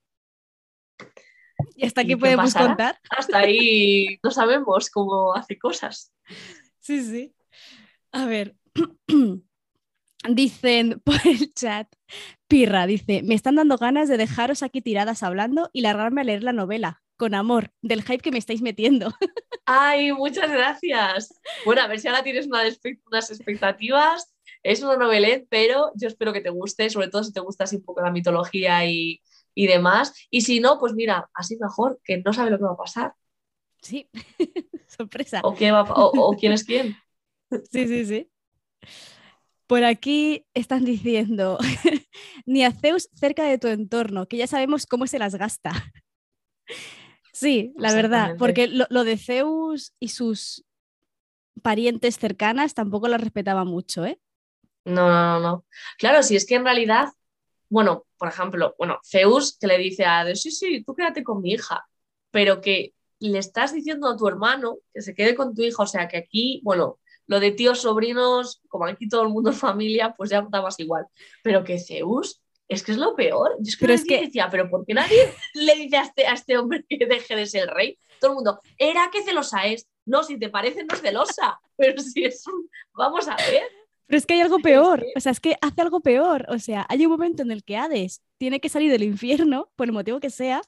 [1.76, 3.00] ¿Y hasta aquí podemos contar?
[3.10, 6.14] Hasta ahí no sabemos cómo hace cosas.
[6.80, 7.36] Sí, sí.
[8.12, 8.56] A ver,
[10.30, 11.88] Dicen por el chat,
[12.48, 16.44] Pirra dice, me están dando ganas de dejaros aquí tiradas hablando y largarme a leer
[16.44, 19.14] la novela, con amor, del hype que me estáis metiendo.
[19.66, 21.34] Ay, muchas gracias.
[21.64, 24.32] Bueno, a ver si ahora tienes unas expectativas.
[24.64, 27.76] Es una novelette, pero yo espero que te guste, sobre todo si te gusta así
[27.76, 29.22] un poco la mitología y,
[29.56, 30.14] demás.
[30.32, 33.14] Y si no, pues mira, así mejor, que no sabe lo que va a pasar.
[33.82, 34.10] Sí,
[34.88, 35.42] sorpresa.
[35.44, 36.96] O, o quién es quién.
[37.72, 38.32] Sí, sí, sí.
[39.68, 41.58] Por aquí están diciendo,
[42.46, 45.72] ni a Zeus cerca de tu entorno, que ya sabemos cómo se las gasta.
[47.34, 50.66] sí, la verdad, porque lo, de Zeus y sus
[51.62, 54.20] parientes cercanas tampoco las respetaba mucho, ¿eh?
[54.84, 55.66] No, no, no.
[55.98, 57.08] Claro, si es que en realidad,
[57.70, 61.42] bueno, por ejemplo, bueno, Zeus que le dice a Hades, sí, sí, tú quédate con
[61.42, 61.88] mi hija,
[62.30, 65.88] pero que le estás diciendo a tu hermano que se quede con tu hija, o
[65.88, 70.14] sea que aquí, bueno, lo de tíos, sobrinos, como aquí todo el mundo es familia,
[70.16, 71.06] pues ya más igual.
[71.44, 73.56] Pero que Zeus, es que es lo peor.
[73.60, 74.22] Yo es que, pero es que...
[74.22, 77.46] decía, pero ¿por qué nadie le dice a este, a este hombre que deje de
[77.46, 77.98] ser rey?
[78.20, 79.88] Todo el mundo, era que celosa es.
[80.06, 81.60] No, si te parece, no es celosa.
[81.78, 82.70] Pero si es un.
[82.94, 83.64] Vamos a ver.
[84.08, 86.46] Pero es que hay algo peor, o sea, es que hace algo peor.
[86.50, 89.88] O sea, hay un momento en el que Hades tiene que salir del infierno, por
[89.88, 90.62] el motivo que sea.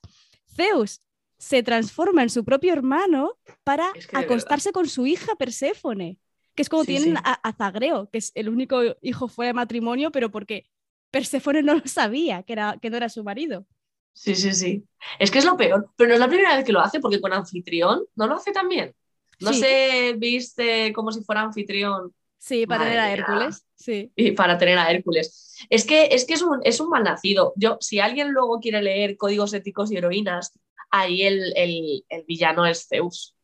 [0.55, 1.01] Zeus
[1.37, 6.17] se transforma en su propio hermano para acostarse con su hija Perséfone
[6.57, 10.31] que es como tienen A, Zagreo, que es el único hijo fuera de matrimonio, pero
[10.31, 10.65] porque
[11.11, 13.67] Perséfone no lo sabía, que, era, que no era su marido.
[14.11, 14.83] Sí, sí, sí.
[15.19, 17.21] Es que es lo peor, pero no es la primera vez que lo hace, porque
[17.21, 18.95] con anfitrión no lo hace también.
[19.39, 22.11] No sé, viste como si fuera anfitrión.
[22.39, 23.63] Sí, para tener a Hércules.
[23.75, 24.11] Sí.
[24.15, 25.63] Y para tener a Hércules.
[25.69, 27.53] Es que es, que es, un, es un mal nacido.
[27.55, 30.57] Yo, si alguien luego quiere leer códigos éticos y heroínas,
[30.89, 33.36] ahí el, el, el villano es Zeus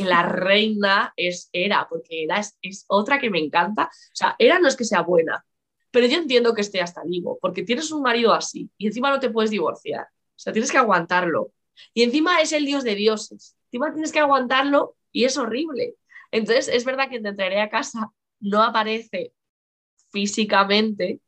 [0.00, 3.84] la reina es Era, porque Era es, otra que me encanta.
[3.84, 5.44] O sea, Era no es que sea buena,
[5.90, 9.20] pero yo entiendo que esté hasta vivo, porque tienes un marido así y encima no
[9.20, 10.04] te puedes divorciar.
[10.04, 11.52] O sea, tienes que aguantarlo.
[11.94, 13.56] Y encima es el dios de dioses.
[13.66, 15.94] Encima tienes que aguantarlo y es horrible.
[16.30, 18.12] Entonces, es verdad que te traeré a casa
[18.42, 19.32] no aparece
[20.10, 21.20] físicamente,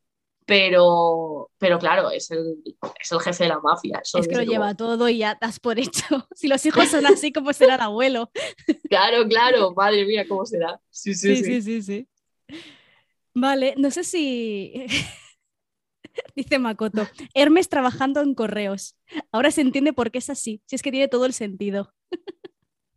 [0.46, 2.62] pero, pero claro, es el,
[3.00, 4.02] es el jefe de la mafia.
[4.02, 6.04] es que lo lleva todo y ya das por hecho.
[6.34, 8.30] Si los hijos son así, ¿cómo será el abuelo?
[8.88, 10.80] Claro, claro, madre mía, ¿cómo será?
[10.90, 11.44] Sí, sí, sí.
[11.44, 12.08] sí, sí, sí.
[13.34, 14.86] Vale, no sé si...
[16.36, 18.96] Dice Makoto, Hermes trabajando en correos.
[19.32, 21.92] Ahora se entiende por qué es así, si es que tiene todo el sentido.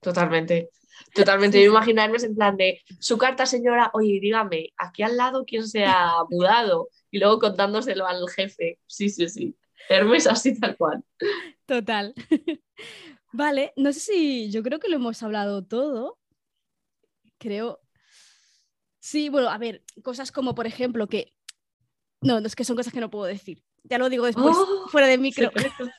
[0.01, 0.69] Totalmente.
[1.15, 5.17] Totalmente, yo imagino a Hermes en plan de su carta, señora, oye, dígame, aquí al
[5.17, 8.79] lado quién se ha mudado y luego contándoselo al jefe.
[8.85, 9.57] Sí, sí, sí.
[9.89, 11.03] Hermes así tal cual.
[11.65, 12.13] Total.
[13.33, 16.19] Vale, no sé si yo creo que lo hemos hablado todo.
[17.39, 17.81] Creo.
[18.99, 21.33] Sí, bueno, a ver, cosas como por ejemplo que.
[22.21, 23.63] No, no es que son cosas que no puedo decir.
[23.83, 24.87] Ya lo digo después, ¡Oh!
[24.89, 25.49] fuera de micro.
[25.55, 25.89] Secretos.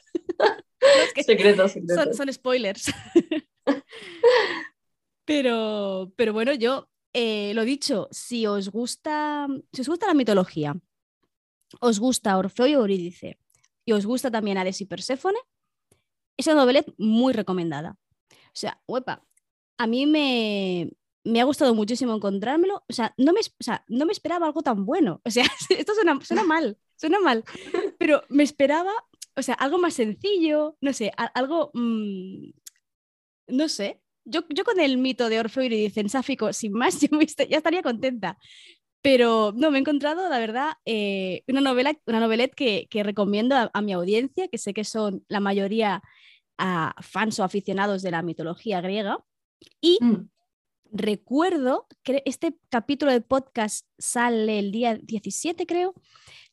[1.27, 1.69] secreto,
[2.15, 2.93] Son, spoilers.
[5.25, 10.77] pero, pero bueno, yo eh, lo dicho, si os gusta, si os gusta la mitología,
[11.81, 13.39] os gusta Orfeo y Eurídice
[13.85, 15.39] y os gusta también Hades y Perséfone,
[16.37, 17.97] es una novela muy recomendada.
[18.31, 19.25] O sea, huepa,
[19.79, 20.91] a mí me,
[21.25, 22.85] me ha gustado muchísimo encontrármelo.
[22.89, 23.41] O sea, no me,
[23.89, 25.21] no me esperaba algo tan bueno.
[25.25, 27.45] O sea, esto suena, suena mal, suena mal,
[27.99, 28.93] pero me esperaba,
[29.37, 32.51] o sea, algo más sencillo, no sé, algo, mm,
[33.49, 34.03] no sé.
[34.25, 36.99] Yo, yo, con el mito de Orfeo y Eurídice en Sáfico, sin más,
[37.49, 38.37] ya estaría contenta.
[39.01, 43.55] Pero no, me he encontrado, la verdad, eh, una novela, una novelette que, que recomiendo
[43.73, 46.03] a, mi audiencia, que sé que son la mayoría
[47.01, 49.19] fans o aficionados de la mitología griega.
[49.81, 50.29] Y mm.
[50.91, 55.95] recuerdo que este capítulo de podcast sale el día 17, creo,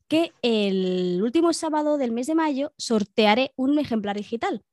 [0.08, 4.64] que el último sábado del mes de mayo sortearé un ejemplar digital.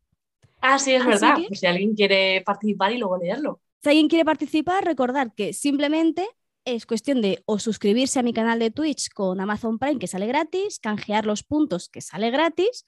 [0.60, 1.38] Ah, sí, es verdad.
[1.48, 3.60] Pues si alguien quiere participar y luego leerlo.
[3.82, 6.28] Si alguien quiere participar, recordar que simplemente
[6.64, 10.26] es cuestión de o suscribirse a mi canal de Twitch con Amazon Prime, que sale
[10.26, 12.86] gratis, canjear los puntos, que sale gratis,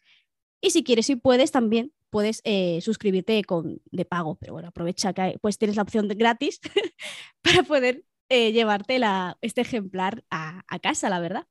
[0.60, 5.12] y si quieres y puedes también puedes eh, suscribirte con, de pago, pero bueno, aprovecha
[5.12, 6.60] que pues tienes la opción de gratis
[7.42, 11.48] para poder eh, llevarte la, este ejemplar a, casa, la verdad.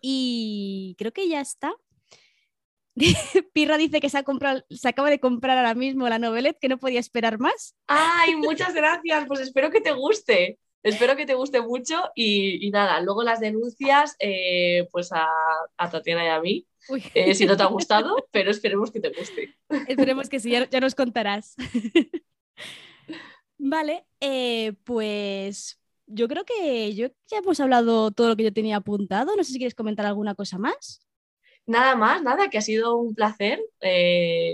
[0.00, 1.72] Y creo que ya está.
[3.52, 6.68] Pirra dice que se, ha comprado, se acaba de comprar ahora mismo la novelette, que
[6.68, 7.76] no podía esperar más.
[7.86, 9.24] ¡Ay, muchas gracias!
[9.28, 10.58] Pues espero que te guste.
[10.82, 15.28] Espero que te guste mucho y, nada, luego las denuncias eh, pues a,
[15.90, 16.66] Tatiana y a mí,
[17.14, 19.54] eh, si no te ha gustado, pero esperemos que te guste.
[19.86, 21.54] Esperemos que sí, ya, nos contarás.
[23.58, 28.76] vale, eh, pues yo creo que yo ya hemos hablado todo lo que yo tenía
[28.76, 29.36] apuntado.
[29.36, 31.06] No sé si quieres comentar alguna cosa más.
[31.66, 33.60] Nada más, nada, que ha sido un placer.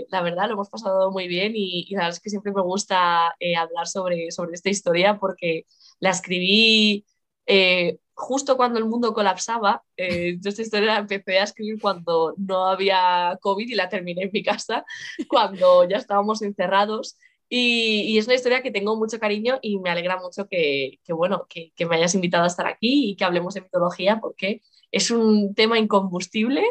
[0.09, 3.27] la verdad, lo hemos pasado muy bien y, la verdad es que siempre me gusta
[3.57, 5.65] hablar sobre, sobre esta historia porque
[5.99, 7.05] la escribí
[7.51, 9.83] eh, justo cuando el mundo colapsaba.
[9.97, 14.23] Eh, yo esta historia la empecé a escribir cuando no había COVID y la terminé
[14.23, 14.85] en mi casa,
[15.27, 17.17] cuando ya estábamos encerrados.
[17.49, 21.73] Y, es una historia que tengo mucho cariño y me alegra mucho que, bueno, que,
[21.87, 25.77] me hayas invitado a estar aquí y que hablemos de mitología porque es un tema
[25.79, 26.63] incombustible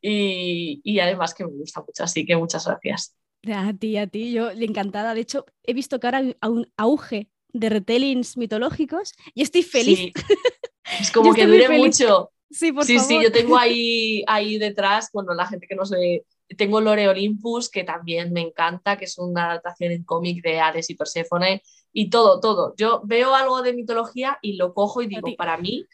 [0.00, 2.04] y, y además que me gusta mucho.
[2.04, 3.16] Así que muchas gracias.
[3.54, 5.14] A ti, a ti, yo encantada.
[5.14, 10.12] De hecho, he visto que ahora hay un auge de retellings mitológicos y estoy feliz.
[11.00, 12.30] Es como que dure mucho.
[12.48, 16.24] Sí, por sí, sí, yo tengo ahí, ahí detrás, bueno, la gente que no sé,
[16.56, 20.88] tengo Lore Olympus, que también me encanta, que es una adaptación en cómic de Hades
[20.90, 21.62] y Perséfone,
[21.92, 22.74] y todo, todo.
[22.76, 25.86] Yo veo algo de mitología y lo cojo y digo, para mí,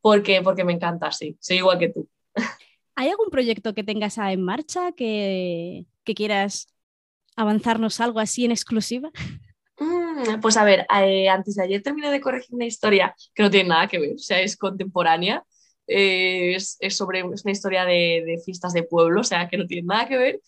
[0.00, 2.08] porque, porque me encanta, sí, soy igual que tú.
[2.94, 6.74] ¿Hay algún proyecto que tengas en marcha que, que quieras
[7.36, 9.10] avanzarnos algo así en exclusiva?
[9.78, 13.50] Mm, pues a ver, eh, antes de ayer terminé de corregir una historia que no
[13.50, 15.44] tiene nada que ver, o sea, es contemporánea,
[15.86, 19.86] eh, es, sobre es una historia de, fiestas de pueblo, o sea, que no tiene
[19.86, 20.40] nada que ver.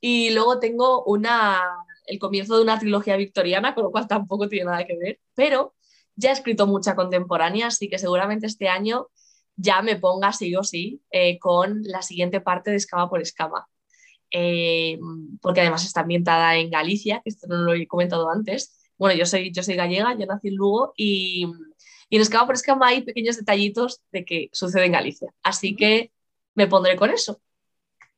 [0.00, 1.60] Y luego tengo una,
[2.06, 5.74] el comienzo de una trilogía victoriana, con lo cual tampoco tiene nada que ver, pero
[6.16, 9.08] ya he escrito mucha contemporánea, así que seguramente este año
[9.56, 13.66] ya me ponga sí o sí eh, con la siguiente parte de Escama por Escama.
[14.30, 14.98] Eh,
[15.42, 18.78] porque además está ambientada en Galicia, que esto no lo he comentado antes.
[18.96, 21.46] Bueno, yo soy, yo soy gallega, yo nací en Lugo y,
[22.08, 25.32] y en Escama por Escama hay pequeños detallitos de que sucede en Galicia.
[25.42, 26.12] Así que
[26.54, 27.40] me pondré con eso,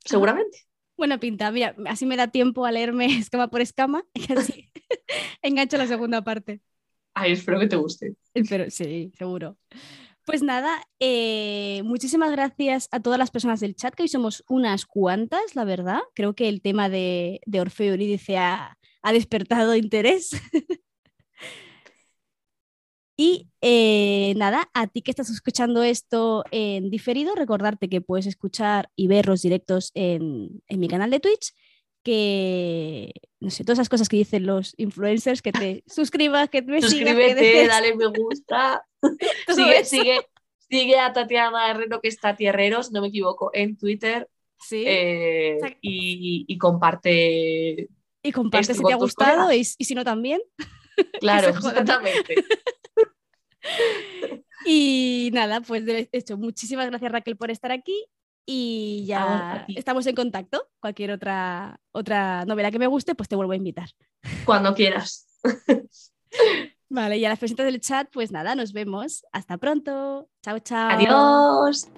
[0.05, 0.67] seguramente.
[0.97, 4.71] Buena pinta, mira, así me da tiempo a leerme escama por escama y así
[5.43, 6.61] engancho la segunda parte.
[7.15, 8.17] Ay, espero que te guste.
[8.49, 9.57] Pero sí, seguro.
[10.25, 14.87] Pues nada, eh, muchísimas gracias a todas las personas del chat, que hoy somos unas
[14.87, 16.01] cuantas, la verdad.
[16.15, 20.31] Creo que el tema de, Orfeo Eurídice ha, ha despertado interés.
[23.17, 28.91] Y eh, nada, a ti que estás escuchando esto en diferido, recordarte que puedes escuchar
[28.97, 31.55] y ver los directos en, en mi canal de Twitch
[32.05, 36.81] que, no sé, todas esas cosas que dicen los influencers, que te suscribas, que me
[36.81, 38.87] Suscríbete, sigas, dale me gusta.
[39.49, 40.21] sigue, sigue,
[40.69, 44.29] sigue, a Tatiana Herrero, que está Tierreros, no me equivoco, en Twitter.
[44.61, 44.85] Sí.
[44.87, 47.89] Eh, y, y, comparte.
[48.23, 50.41] Y comparte si te ha gustado y, y, si no también.
[51.21, 52.37] Claro, exactamente.
[54.65, 58.07] y nada, pues de hecho, muchísimas gracias Raquel por estar aquí
[58.47, 60.69] y ya estamos en contacto.
[60.81, 63.91] Cualquier otra, otra novela que me guste, pues te vuelvo a invitar.
[64.45, 65.27] Cuando quieras.
[66.89, 69.25] Vale, y a las presentas del chat, pues nada, nos vemos.
[69.33, 70.29] Hasta pronto.
[70.43, 70.91] Chao, chao.
[70.91, 71.89] Adiós.